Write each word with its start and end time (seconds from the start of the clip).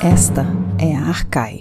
Esta 0.00 0.46
é 0.78 0.94
a 0.94 1.08
Arcai. 1.08 1.58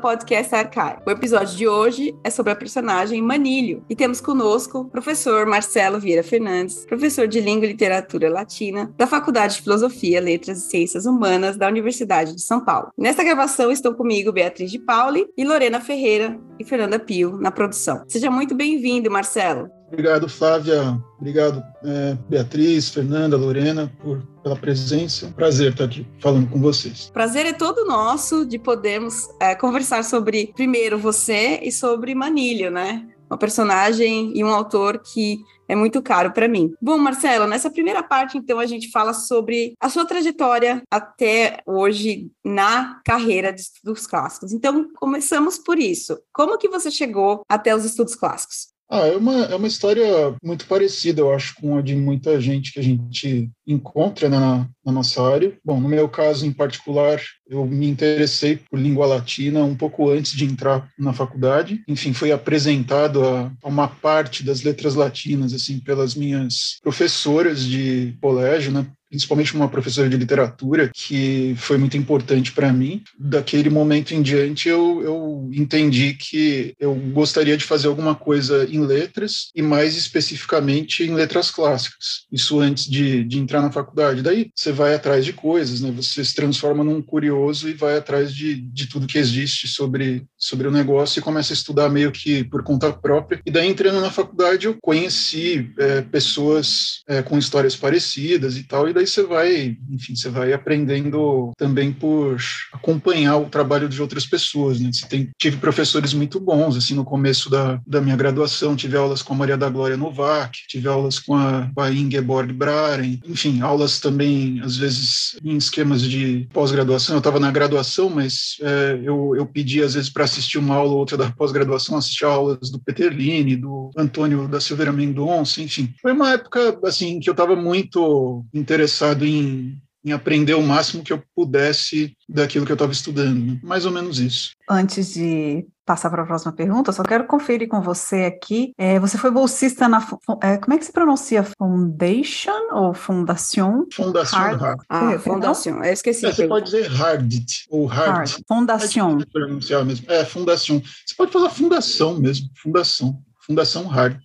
Podcast 0.00 0.54
Arcai. 0.54 0.98
O 1.06 1.10
episódio 1.10 1.56
de 1.56 1.68
hoje 1.68 2.16
é 2.24 2.30
sobre 2.30 2.52
a 2.52 2.56
personagem 2.56 3.20
Manilho 3.22 3.84
e 3.88 3.94
temos 3.94 4.20
conosco 4.20 4.78
o 4.78 4.84
professor 4.88 5.46
Marcelo 5.46 6.00
Vieira 6.00 6.22
Fernandes, 6.22 6.86
professor 6.86 7.28
de 7.28 7.40
Língua 7.40 7.66
e 7.66 7.68
Literatura 7.68 8.30
Latina 8.30 8.92
da 8.96 9.06
Faculdade 9.06 9.56
de 9.56 9.62
Filosofia, 9.62 10.20
Letras 10.20 10.58
e 10.58 10.70
Ciências 10.70 11.06
Humanas 11.06 11.56
da 11.56 11.68
Universidade 11.68 12.34
de 12.34 12.42
São 12.42 12.64
Paulo. 12.64 12.90
Nesta 12.96 13.22
gravação 13.22 13.70
estão 13.70 13.94
comigo 13.94 14.32
Beatriz 14.32 14.70
de 14.70 14.78
Pauli 14.78 15.26
e 15.36 15.44
Lorena 15.44 15.80
Ferreira 15.80 16.38
e 16.58 16.64
Fernanda 16.64 16.98
Pio 16.98 17.36
na 17.38 17.50
produção. 17.50 18.02
Seja 18.08 18.30
muito 18.30 18.54
bem-vindo, 18.54 19.10
Marcelo. 19.10 19.79
Obrigado, 19.92 20.28
Flávia. 20.28 20.98
Obrigado, 21.18 21.62
é, 21.84 22.16
Beatriz, 22.28 22.90
Fernanda, 22.90 23.36
Lorena, 23.36 23.92
por, 24.00 24.22
pela 24.42 24.54
presença. 24.54 25.32
Prazer 25.34 25.72
estar 25.72 25.84
aqui 25.84 26.06
falando 26.20 26.48
com 26.48 26.60
vocês. 26.60 27.10
Prazer 27.12 27.44
é 27.44 27.52
todo 27.52 27.84
nosso 27.84 28.46
de 28.46 28.58
podermos 28.58 29.28
é, 29.40 29.54
conversar 29.54 30.04
sobre, 30.04 30.52
primeiro, 30.54 30.96
você 30.96 31.58
e 31.62 31.72
sobre 31.72 32.14
Manilho, 32.14 32.70
né? 32.70 33.06
Uma 33.28 33.36
personagem 33.36 34.32
e 34.36 34.42
um 34.42 34.48
autor 34.48 34.98
que 34.98 35.40
é 35.68 35.74
muito 35.76 36.02
caro 36.02 36.32
para 36.32 36.48
mim. 36.48 36.72
Bom, 36.82 36.98
Marcelo, 36.98 37.46
nessa 37.46 37.70
primeira 37.70 38.02
parte, 38.02 38.36
então, 38.36 38.58
a 38.58 38.66
gente 38.66 38.90
fala 38.90 39.12
sobre 39.12 39.74
a 39.80 39.88
sua 39.88 40.04
trajetória 40.04 40.82
até 40.90 41.62
hoje 41.64 42.28
na 42.44 43.00
carreira 43.04 43.52
de 43.52 43.60
estudos 43.60 44.06
clássicos. 44.06 44.52
Então, 44.52 44.88
começamos 44.96 45.58
por 45.58 45.78
isso. 45.78 46.20
Como 46.32 46.58
que 46.58 46.68
você 46.68 46.90
chegou 46.90 47.42
até 47.48 47.74
os 47.74 47.84
estudos 47.84 48.16
clássicos? 48.16 48.70
Ah, 48.92 49.06
é 49.06 49.16
uma, 49.16 49.44
é 49.44 49.54
uma 49.54 49.68
história 49.68 50.34
muito 50.42 50.66
parecida, 50.66 51.20
eu 51.20 51.32
acho, 51.32 51.54
com 51.54 51.78
a 51.78 51.80
de 51.80 51.94
muita 51.94 52.40
gente 52.40 52.72
que 52.72 52.80
a 52.80 52.82
gente 52.82 53.48
encontra 53.64 54.28
na, 54.28 54.68
na 54.84 54.90
nossa 54.90 55.22
área. 55.22 55.56
Bom, 55.64 55.78
no 55.78 55.88
meu 55.88 56.08
caso 56.08 56.44
em 56.44 56.52
particular, 56.52 57.20
eu 57.46 57.64
me 57.64 57.88
interessei 57.88 58.56
por 58.56 58.80
língua 58.80 59.06
latina 59.06 59.62
um 59.62 59.76
pouco 59.76 60.10
antes 60.10 60.32
de 60.32 60.44
entrar 60.44 60.90
na 60.98 61.12
faculdade. 61.12 61.84
Enfim, 61.86 62.12
fui 62.12 62.32
apresentado 62.32 63.24
a, 63.24 63.52
a 63.62 63.68
uma 63.68 63.86
parte 63.86 64.42
das 64.42 64.62
letras 64.62 64.96
latinas, 64.96 65.54
assim, 65.54 65.78
pelas 65.78 66.16
minhas 66.16 66.78
professoras 66.82 67.64
de 67.64 68.18
colégio, 68.20 68.72
né? 68.72 68.86
Principalmente 69.10 69.54
uma 69.54 69.68
professora 69.68 70.08
de 70.08 70.16
literatura, 70.16 70.90
que 70.94 71.54
foi 71.58 71.76
muito 71.76 71.96
importante 71.96 72.52
para 72.52 72.72
mim. 72.72 73.02
Daquele 73.18 73.68
momento 73.68 74.14
em 74.14 74.22
diante, 74.22 74.68
eu, 74.68 75.02
eu 75.02 75.50
entendi 75.52 76.14
que 76.14 76.74
eu 76.78 76.94
gostaria 76.94 77.56
de 77.56 77.64
fazer 77.64 77.88
alguma 77.88 78.14
coisa 78.14 78.66
em 78.70 78.80
letras, 78.86 79.50
e 79.54 79.60
mais 79.60 79.96
especificamente 79.96 81.02
em 81.02 81.14
letras 81.14 81.50
clássicas. 81.50 82.26
Isso 82.30 82.60
antes 82.60 82.88
de, 82.88 83.24
de 83.24 83.38
entrar 83.38 83.60
na 83.60 83.72
faculdade. 83.72 84.22
Daí 84.22 84.50
você 84.54 84.70
vai 84.70 84.94
atrás 84.94 85.24
de 85.24 85.32
coisas, 85.32 85.80
né? 85.80 85.90
você 85.90 86.24
se 86.24 86.34
transforma 86.34 86.84
num 86.84 87.02
curioso 87.02 87.68
e 87.68 87.74
vai 87.74 87.96
atrás 87.96 88.32
de, 88.32 88.54
de 88.54 88.86
tudo 88.86 89.06
que 89.06 89.18
existe 89.18 89.66
sobre, 89.66 90.24
sobre 90.40 90.66
o 90.66 90.70
negócio 90.70 91.20
e 91.20 91.22
começa 91.22 91.52
a 91.52 91.54
estudar 91.54 91.90
meio 91.90 92.10
que 92.10 92.42
por 92.44 92.62
conta 92.62 92.90
própria. 92.90 93.40
E 93.44 93.50
daí, 93.50 93.68
entrando 93.68 94.00
na 94.00 94.10
faculdade, 94.10 94.66
eu 94.66 94.76
conheci 94.80 95.70
é, 95.78 96.00
pessoas 96.00 97.02
é, 97.06 97.22
com 97.22 97.38
histórias 97.38 97.76
parecidas 97.76 98.56
e 98.56 98.62
tal, 98.62 98.88
e 98.88 98.94
daí 98.94 99.06
você 99.06 99.22
vai, 99.22 99.76
enfim, 99.90 100.16
você 100.16 100.30
vai 100.30 100.52
aprendendo 100.52 101.52
também 101.58 101.92
por 101.92 102.40
acompanhar 102.72 103.36
o 103.36 103.50
trabalho 103.50 103.88
de 103.88 104.00
outras 104.00 104.24
pessoas, 104.24 104.80
né? 104.80 104.90
Você 104.92 105.06
tem, 105.06 105.28
tive 105.38 105.58
professores 105.58 106.14
muito 106.14 106.40
bons, 106.40 106.76
assim, 106.76 106.94
no 106.94 107.04
começo 107.04 107.50
da, 107.50 107.80
da 107.86 108.00
minha 108.00 108.16
graduação, 108.16 108.74
tive 108.74 108.96
aulas 108.96 109.22
com 109.22 109.34
a 109.34 109.36
Maria 109.36 109.58
da 109.58 109.68
Glória 109.68 109.96
Novak, 109.96 110.58
tive 110.66 110.88
aulas 110.88 111.18
com 111.18 111.34
a, 111.34 111.70
com 111.74 111.82
a 111.82 111.92
Ingeborg 111.92 112.52
Braren, 112.52 113.18
enfim, 113.26 113.60
aulas 113.60 114.00
também, 114.00 114.60
às 114.64 114.76
vezes, 114.76 115.36
em 115.44 115.56
esquemas 115.56 116.02
de 116.02 116.48
pós-graduação. 116.52 117.16
Eu 117.16 117.18
estava 117.18 117.38
na 117.38 117.50
graduação, 117.50 118.08
mas 118.08 118.56
é, 118.62 119.00
eu, 119.02 119.34
eu 119.36 119.44
pedi, 119.44 119.82
às 119.82 119.94
vezes, 119.94 120.08
para 120.08 120.29
assistir 120.30 120.58
uma 120.58 120.76
aula 120.76 120.92
ou 120.92 120.98
outra 120.98 121.16
da 121.16 121.30
pós-graduação, 121.30 121.96
assistir 121.96 122.24
aulas 122.24 122.70
do 122.70 122.80
Peterlini, 122.80 123.56
do 123.56 123.90
Antônio 123.96 124.48
da 124.48 124.60
Silveira 124.60 124.92
Mendonça, 124.92 125.60
enfim. 125.60 125.92
Foi 126.00 126.12
uma 126.12 126.32
época, 126.32 126.78
assim, 126.84 127.20
que 127.20 127.28
eu 127.28 127.32
estava 127.32 127.56
muito 127.56 128.44
interessado 128.54 129.26
em, 129.26 129.76
em 130.04 130.12
aprender 130.12 130.54
o 130.54 130.62
máximo 130.62 131.02
que 131.02 131.12
eu 131.12 131.22
pudesse 131.34 132.16
daquilo 132.28 132.64
que 132.64 132.72
eu 132.72 132.74
estava 132.74 132.92
estudando. 132.92 133.58
Mais 133.62 133.84
ou 133.84 133.92
menos 133.92 134.18
isso. 134.18 134.50
Antes 134.68 135.14
de 135.14 135.66
passar 135.90 136.08
para 136.08 136.22
a 136.22 136.26
próxima 136.26 136.52
pergunta, 136.52 136.92
só 136.92 137.02
quero 137.02 137.26
conferir 137.26 137.66
com 137.66 137.80
você 137.80 138.22
aqui. 138.22 138.72
É, 138.78 139.00
você 139.00 139.18
foi 139.18 139.32
bolsista 139.32 139.88
na. 139.88 139.98
É, 140.40 140.56
como 140.56 140.72
é 140.72 140.78
que 140.78 140.84
se 140.84 140.92
pronuncia? 140.92 141.42
Foundation 141.42 142.72
ou 142.72 142.94
Fundação? 142.94 143.88
Fundação 143.92 144.38
Hard. 144.38 144.60
Hard. 144.60 144.80
Ah, 144.88 145.12
é, 145.14 145.18
Fundação. 145.18 145.82
Eu 145.82 145.92
esqueci. 145.92 146.24
É, 146.24 146.32
você 146.32 146.46
pode 146.46 146.66
dizer 146.66 146.86
Hardit 146.86 147.66
ou 147.68 147.86
Hard. 147.86 148.18
Hard. 148.18 148.30
Fundação. 148.46 149.18
É 149.20 149.24
pronunciar 149.32 149.84
mesmo. 149.84 150.06
É, 150.08 150.24
Fundação. 150.24 150.80
Você 150.80 151.14
pode 151.16 151.32
falar 151.32 151.50
Fundação 151.50 152.20
mesmo. 152.20 152.48
Fundação. 152.62 153.20
Fundação 153.44 153.88
Hard 153.88 154.20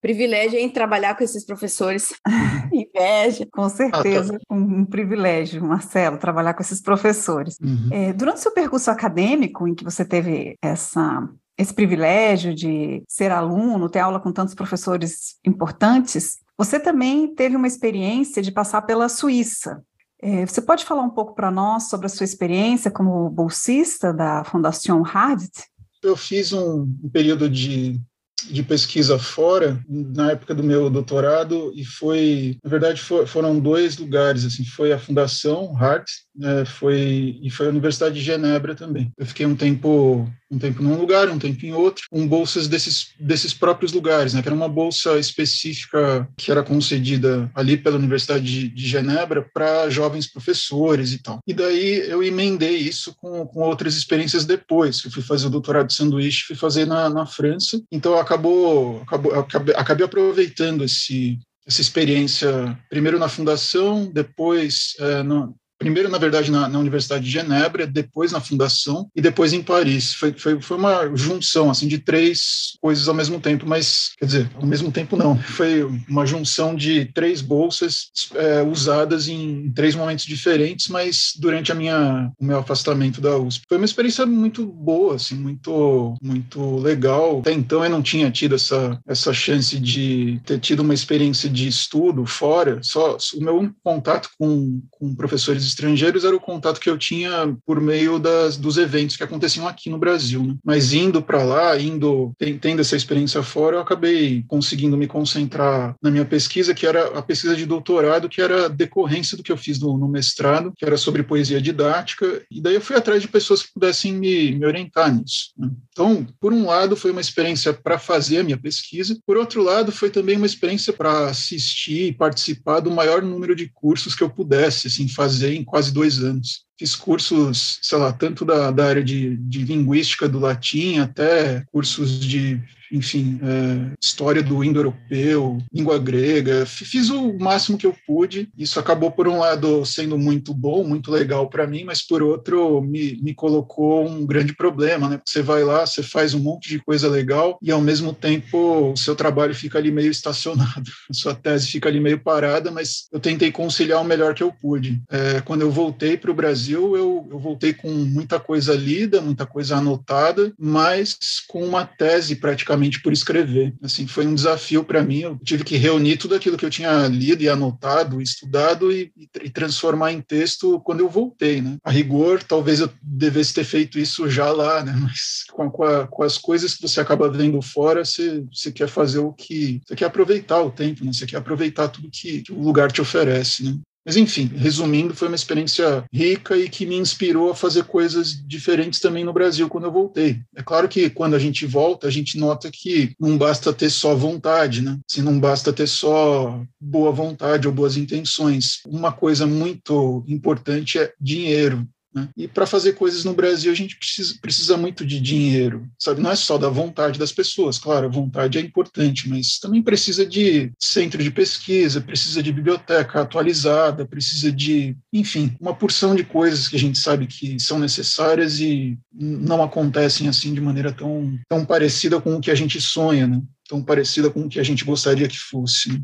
privilégio 0.00 0.58
em 0.58 0.68
trabalhar 0.68 1.16
com 1.16 1.24
esses 1.24 1.44
professores. 1.44 2.14
Inveja. 2.72 3.46
Com 3.52 3.68
certeza, 3.68 4.34
ah, 4.34 4.38
tá. 4.38 4.54
um, 4.54 4.80
um, 4.80 4.84
privilégio, 4.84 5.64
Marcelo, 5.64 6.18
trabalhar 6.18 6.54
com 6.54 6.62
esses 6.62 6.80
professores. 6.80 7.58
Uhum. 7.60 7.88
É, 7.90 8.12
durante 8.12 8.40
seu 8.40 8.52
percurso 8.52 8.90
acadêmico, 8.90 9.66
em 9.66 9.74
que 9.74 9.84
você 9.84 10.04
teve 10.04 10.56
essa 10.62 11.28
esse 11.58 11.72
privilégio 11.72 12.54
de 12.54 13.02
ser 13.08 13.30
aluno, 13.30 13.88
ter 13.88 14.00
aula 14.00 14.20
com 14.20 14.30
tantos 14.30 14.54
professores 14.54 15.36
importantes, 15.42 16.38
você 16.58 16.78
também 16.78 17.34
teve 17.34 17.56
uma 17.56 17.66
experiência 17.66 18.42
de 18.42 18.52
passar 18.52 18.82
pela 18.82 19.08
Suíça. 19.08 19.82
É, 20.20 20.46
você 20.46 20.60
pode 20.60 20.84
falar 20.84 21.02
um 21.02 21.10
pouco 21.10 21.34
para 21.34 21.50
nós 21.50 21.88
sobre 21.88 22.06
a 22.06 22.10
sua 22.10 22.24
experiência 22.24 22.90
como 22.90 23.28
bolsista 23.30 24.12
da 24.12 24.44
Fundação 24.44 25.02
Hardit? 25.02 25.64
Eu 26.02 26.16
fiz 26.16 26.52
um, 26.52 26.82
um 27.02 27.08
período 27.10 27.48
de 27.48 28.00
de 28.44 28.62
pesquisa 28.62 29.18
fora 29.18 29.82
na 29.88 30.32
época 30.32 30.54
do 30.54 30.62
meu 30.62 30.90
doutorado 30.90 31.72
e 31.74 31.84
foi 31.84 32.56
na 32.62 32.70
verdade 32.70 33.00
for, 33.00 33.26
foram 33.26 33.58
dois 33.58 33.96
lugares 33.96 34.44
assim 34.44 34.64
foi 34.64 34.92
a 34.92 34.98
Fundação 34.98 35.74
Hart 35.76 36.08
né, 36.36 36.64
foi 36.64 37.38
e 37.42 37.50
foi 37.50 37.66
a 37.66 37.70
Universidade 37.70 38.14
de 38.14 38.20
Genebra 38.20 38.74
também. 38.74 39.10
Eu 39.16 39.26
fiquei 39.26 39.46
um 39.46 39.56
tempo 39.56 40.30
um 40.48 40.58
tempo 40.58 40.80
num 40.80 40.96
lugar 40.96 41.28
um 41.28 41.40
tempo 41.40 41.66
em 41.66 41.72
outro 41.72 42.04
com 42.08 42.26
bolsas 42.26 42.68
desses 42.68 43.08
desses 43.18 43.52
próprios 43.52 43.92
lugares 43.92 44.32
né 44.32 44.40
que 44.40 44.48
era 44.48 44.54
uma 44.54 44.68
bolsa 44.68 45.18
específica 45.18 46.28
que 46.36 46.52
era 46.52 46.62
concedida 46.62 47.50
ali 47.52 47.76
pela 47.76 47.96
Universidade 47.96 48.44
de, 48.44 48.68
de 48.68 48.86
Genebra 48.86 49.44
para 49.52 49.90
jovens 49.90 50.30
professores 50.30 51.12
e 51.12 51.18
tal. 51.18 51.40
E 51.46 51.52
daí 51.52 52.08
eu 52.08 52.22
emendei 52.22 52.76
isso 52.76 53.14
com, 53.16 53.46
com 53.46 53.60
outras 53.60 53.96
experiências 53.96 54.44
depois. 54.44 55.04
Eu 55.04 55.10
fui 55.10 55.22
fazer 55.22 55.46
o 55.46 55.50
doutorado 55.50 55.88
de 55.88 55.94
sanduíche 55.94 56.46
fui 56.46 56.56
fazer 56.56 56.86
na, 56.86 57.08
na 57.08 57.26
França. 57.26 57.82
Então 57.90 58.18
acabou, 58.18 59.02
acabou 59.02 59.34
acabei, 59.34 59.74
acabei 59.74 60.04
aproveitando 60.04 60.84
esse, 60.84 61.38
essa 61.66 61.80
experiência 61.80 62.78
primeiro 62.88 63.18
na 63.18 63.28
fundação, 63.28 64.10
depois 64.12 64.94
é, 64.98 65.22
no, 65.22 65.54
primeiro, 65.78 66.08
na 66.08 66.18
verdade, 66.18 66.50
na, 66.50 66.68
na, 66.68 66.78
Universidade 66.78 67.24
de 67.24 67.30
Genebra, 67.30 67.86
depois 67.86 68.32
na 68.32 68.40
Fundação 68.40 69.08
e 69.14 69.20
depois 69.20 69.52
em 69.52 69.62
Paris. 69.62 70.14
Foi, 70.14 70.32
foi, 70.32 70.60
foi 70.60 70.76
uma 70.76 71.14
junção 71.14 71.70
assim 71.70 71.88
de 71.88 71.98
três 71.98 72.76
coisas 72.80 73.08
ao 73.08 73.14
mesmo 73.14 73.40
tempo, 73.40 73.66
mas 73.66 74.12
quer 74.18 74.26
dizer, 74.26 74.50
ao 74.54 74.66
mesmo 74.66 74.90
tempo 74.90 75.16
não. 75.16 75.36
Foi 75.38 75.82
uma 76.08 76.26
junção 76.26 76.74
de 76.74 77.06
três 77.06 77.40
bolsas 77.40 78.10
é, 78.34 78.62
usadas 78.62 79.28
em 79.28 79.70
três 79.72 79.94
momentos 79.94 80.24
diferentes, 80.24 80.88
mas 80.88 81.32
durante 81.38 81.72
a 81.72 81.74
minha 81.74 82.30
o 82.38 82.44
meu 82.44 82.58
afastamento 82.58 83.20
da 83.20 83.36
USP. 83.36 83.64
Foi 83.68 83.76
uma 83.76 83.86
experiência 83.86 84.24
muito 84.26 84.66
boa, 84.66 85.16
assim, 85.16 85.34
muito 85.34 86.14
muito 86.22 86.76
legal. 86.78 87.40
Até 87.40 87.52
então 87.52 87.84
eu 87.84 87.90
não 87.90 88.02
tinha 88.02 88.30
tido 88.30 88.54
essa 88.54 88.98
essa 89.06 89.32
chance 89.32 89.78
de 89.78 90.40
ter 90.44 90.58
tido 90.58 90.80
uma 90.80 90.94
experiência 90.94 91.48
de 91.48 91.68
estudo 91.68 92.24
fora. 92.26 92.80
Só 92.82 93.16
o 93.34 93.40
meu 93.40 93.70
contato 93.82 94.30
com, 94.38 94.82
com 94.90 95.14
professores 95.14 95.65
estrangeiros 95.66 96.24
era 96.24 96.36
o 96.36 96.40
contato 96.40 96.80
que 96.80 96.88
eu 96.88 96.98
tinha 96.98 97.56
por 97.64 97.80
meio 97.80 98.18
das, 98.18 98.56
dos 98.56 98.76
eventos 98.76 99.16
que 99.16 99.22
aconteciam 99.22 99.66
aqui 99.66 99.90
no 99.90 99.98
Brasil. 99.98 100.42
Né? 100.42 100.54
Mas 100.64 100.92
indo 100.92 101.22
para 101.22 101.42
lá, 101.42 101.78
indo 101.78 102.32
tendo 102.60 102.80
essa 102.80 102.96
experiência 102.96 103.42
fora, 103.42 103.76
eu 103.76 103.80
acabei 103.80 104.44
conseguindo 104.48 104.96
me 104.96 105.06
concentrar 105.06 105.94
na 106.02 106.10
minha 106.10 106.24
pesquisa, 106.24 106.74
que 106.74 106.86
era 106.86 107.18
a 107.18 107.22
pesquisa 107.22 107.56
de 107.56 107.66
doutorado, 107.66 108.28
que 108.28 108.40
era 108.40 108.68
decorrência 108.68 109.36
do 109.36 109.42
que 109.42 109.52
eu 109.52 109.56
fiz 109.56 109.78
no, 109.78 109.96
no 109.98 110.08
mestrado, 110.08 110.72
que 110.76 110.84
era 110.84 110.96
sobre 110.96 111.22
poesia 111.22 111.60
didática. 111.60 112.42
E 112.50 112.60
daí 112.60 112.74
eu 112.74 112.80
fui 112.80 112.96
atrás 112.96 113.20
de 113.20 113.28
pessoas 113.28 113.62
que 113.62 113.72
pudessem 113.72 114.12
me, 114.12 114.52
me 114.52 114.66
orientar 114.66 115.14
nisso. 115.14 115.52
Né? 115.58 115.70
Então, 115.90 116.26
por 116.40 116.52
um 116.52 116.66
lado, 116.66 116.96
foi 116.96 117.10
uma 117.10 117.20
experiência 117.20 117.72
para 117.72 117.98
fazer 117.98 118.38
a 118.38 118.44
minha 118.44 118.58
pesquisa, 118.58 119.18
por 119.26 119.36
outro 119.36 119.62
lado, 119.62 119.92
foi 119.92 120.10
também 120.10 120.36
uma 120.36 120.46
experiência 120.46 120.92
para 120.92 121.26
assistir 121.26 122.08
e 122.08 122.12
participar 122.12 122.80
do 122.80 122.90
maior 122.90 123.22
número 123.22 123.54
de 123.54 123.68
cursos 123.68 124.14
que 124.14 124.22
eu 124.22 124.30
pudesse 124.30 124.86
assim, 124.86 125.08
fazer 125.08 125.54
em 125.56 125.64
quase 125.64 125.92
dois 125.92 126.22
anos. 126.22 126.64
Fiz 126.78 126.94
cursos, 126.94 127.78
sei 127.82 127.98
lá, 127.98 128.12
tanto 128.12 128.44
da, 128.44 128.70
da 128.70 128.86
área 128.86 129.02
de, 129.02 129.36
de 129.36 129.64
linguística 129.64 130.28
do 130.28 130.38
latim 130.38 130.98
até 130.98 131.64
cursos 131.72 132.20
de 132.20 132.60
enfim, 132.92 133.38
é, 133.42 133.96
história 134.00 134.42
do 134.42 134.62
indo-europeu, 134.62 135.58
língua 135.72 135.98
grega. 135.98 136.64
Fiz 136.66 137.10
o 137.10 137.38
máximo 137.38 137.78
que 137.78 137.86
eu 137.86 137.94
pude. 138.06 138.48
Isso 138.56 138.78
acabou, 138.78 139.10
por 139.10 139.28
um 139.28 139.38
lado, 139.38 139.84
sendo 139.84 140.18
muito 140.18 140.54
bom, 140.54 140.84
muito 140.84 141.10
legal 141.10 141.48
para 141.48 141.66
mim, 141.66 141.84
mas 141.84 142.02
por 142.02 142.22
outro, 142.22 142.80
me, 142.80 143.20
me 143.22 143.34
colocou 143.34 144.06
um 144.06 144.24
grande 144.24 144.54
problema, 144.54 145.08
né? 145.08 145.20
Você 145.24 145.42
vai 145.42 145.64
lá, 145.64 145.86
você 145.86 146.02
faz 146.02 146.34
um 146.34 146.40
monte 146.40 146.68
de 146.68 146.78
coisa 146.78 147.08
legal 147.08 147.58
e, 147.62 147.70
ao 147.70 147.80
mesmo 147.80 148.12
tempo, 148.12 148.92
o 148.92 148.96
seu 148.96 149.14
trabalho 149.14 149.54
fica 149.54 149.78
ali 149.78 149.90
meio 149.90 150.10
estacionado. 150.10 150.90
A 151.10 151.14
sua 151.14 151.34
tese 151.34 151.68
fica 151.68 151.88
ali 151.88 152.00
meio 152.00 152.18
parada, 152.18 152.70
mas 152.70 153.06
eu 153.12 153.20
tentei 153.20 153.50
conciliar 153.52 154.00
o 154.00 154.04
melhor 154.04 154.34
que 154.34 154.42
eu 154.42 154.52
pude. 154.52 155.00
É, 155.10 155.40
quando 155.40 155.62
eu 155.62 155.70
voltei 155.70 156.16
para 156.16 156.30
o 156.30 156.34
Brasil, 156.34 156.96
eu, 156.96 157.26
eu 157.30 157.38
voltei 157.38 157.72
com 157.72 157.88
muita 157.88 158.40
coisa 158.40 158.74
lida, 158.74 159.20
muita 159.20 159.46
coisa 159.46 159.76
anotada, 159.76 160.52
mas 160.58 161.16
com 161.48 161.64
uma 161.64 161.84
tese 161.84 162.36
praticamente 162.36 162.75
por 163.02 163.12
escrever. 163.12 163.74
Assim, 163.82 164.06
foi 164.06 164.26
um 164.26 164.34
desafio 164.34 164.84
para 164.84 165.02
mim. 165.02 165.20
Eu 165.20 165.38
tive 165.44 165.64
que 165.64 165.76
reunir 165.76 166.16
tudo 166.16 166.34
aquilo 166.34 166.56
que 166.56 166.64
eu 166.64 166.70
tinha 166.70 167.06
lido 167.08 167.42
e 167.42 167.48
anotado, 167.48 168.20
estudado 168.20 168.92
e, 168.92 169.12
e, 169.42 169.50
transformar 169.50 170.12
em 170.12 170.20
texto 170.20 170.80
quando 170.80 171.00
eu 171.00 171.08
voltei, 171.08 171.60
né? 171.60 171.76
A 171.84 171.90
rigor, 171.90 172.42
talvez 172.42 172.80
eu 172.80 172.90
devesse 173.02 173.54
ter 173.54 173.64
feito 173.64 173.98
isso 173.98 174.28
já 174.28 174.50
lá, 174.50 174.82
né? 174.82 174.92
Mas 175.00 175.44
com, 175.50 175.70
com, 175.70 175.84
a, 175.84 176.06
com 176.06 176.22
as 176.22 176.38
coisas 176.38 176.74
que 176.74 176.82
você 176.82 177.00
acaba 177.00 177.30
vendo 177.30 177.60
fora, 177.62 178.04
você, 178.04 178.44
você 178.52 178.70
quer 178.70 178.88
fazer 178.88 179.18
o 179.18 179.32
que 179.32 179.80
você 179.86 179.96
quer 179.96 180.06
aproveitar 180.06 180.60
o 180.60 180.70
tempo, 180.70 181.04
né? 181.04 181.12
Você 181.12 181.26
quer 181.26 181.36
aproveitar 181.36 181.88
tudo 181.88 182.10
que, 182.10 182.42
que 182.42 182.52
o 182.52 182.60
lugar 182.60 182.90
te 182.90 183.00
oferece, 183.00 183.64
né? 183.64 183.78
Mas, 184.06 184.16
enfim, 184.16 184.48
resumindo, 184.54 185.16
foi 185.16 185.26
uma 185.26 185.34
experiência 185.34 186.04
rica 186.12 186.56
e 186.56 186.68
que 186.68 186.86
me 186.86 186.94
inspirou 186.94 187.50
a 187.50 187.56
fazer 187.56 187.82
coisas 187.84 188.40
diferentes 188.46 189.00
também 189.00 189.24
no 189.24 189.32
Brasil 189.32 189.68
quando 189.68 189.84
eu 189.84 189.92
voltei. 189.92 190.40
É 190.54 190.62
claro 190.62 190.88
que 190.88 191.10
quando 191.10 191.34
a 191.34 191.40
gente 191.40 191.66
volta, 191.66 192.06
a 192.06 192.10
gente 192.10 192.38
nota 192.38 192.70
que 192.72 193.14
não 193.18 193.36
basta 193.36 193.72
ter 193.72 193.90
só 193.90 194.14
vontade, 194.14 194.80
né? 194.80 194.96
Se 195.10 195.20
não 195.20 195.40
basta 195.40 195.72
ter 195.72 195.88
só 195.88 196.62
boa 196.80 197.10
vontade 197.10 197.66
ou 197.66 197.74
boas 197.74 197.96
intenções. 197.96 198.80
Uma 198.86 199.10
coisa 199.10 199.44
muito 199.44 200.24
importante 200.28 201.00
é 201.00 201.12
dinheiro. 201.20 201.84
Né? 202.16 202.30
E 202.34 202.48
para 202.48 202.64
fazer 202.64 202.94
coisas 202.94 203.26
no 203.26 203.34
Brasil, 203.34 203.70
a 203.70 203.74
gente 203.74 203.94
precisa, 203.98 204.34
precisa 204.40 204.74
muito 204.74 205.04
de 205.04 205.20
dinheiro, 205.20 205.86
sabe? 205.98 206.22
Não 206.22 206.30
é 206.30 206.36
só 206.36 206.56
da 206.56 206.70
vontade 206.70 207.18
das 207.18 207.30
pessoas, 207.30 207.78
claro, 207.78 208.06
a 208.06 208.10
vontade 208.10 208.56
é 208.56 208.60
importante, 208.62 209.28
mas 209.28 209.58
também 209.58 209.82
precisa 209.82 210.24
de 210.24 210.72
centro 210.80 211.22
de 211.22 211.30
pesquisa, 211.30 212.00
precisa 212.00 212.42
de 212.42 212.50
biblioteca 212.50 213.20
atualizada, 213.20 214.06
precisa 214.06 214.50
de, 214.50 214.96
enfim, 215.12 215.54
uma 215.60 215.74
porção 215.74 216.14
de 216.14 216.24
coisas 216.24 216.68
que 216.68 216.76
a 216.76 216.78
gente 216.78 216.98
sabe 216.98 217.26
que 217.26 217.60
são 217.60 217.78
necessárias 217.78 218.60
e 218.60 218.98
não 219.12 219.62
acontecem 219.62 220.26
assim 220.26 220.54
de 220.54 220.60
maneira 220.60 220.90
tão, 220.90 221.38
tão 221.46 221.66
parecida 221.66 222.18
com 222.18 222.36
o 222.36 222.40
que 222.40 222.50
a 222.50 222.54
gente 222.54 222.80
sonha, 222.80 223.26
né? 223.26 223.42
Tão 223.68 223.82
parecida 223.82 224.30
com 224.30 224.42
o 224.42 224.48
que 224.48 224.60
a 224.60 224.62
gente 224.62 224.84
gostaria 224.84 225.28
que 225.28 225.38
fosse. 225.38 226.02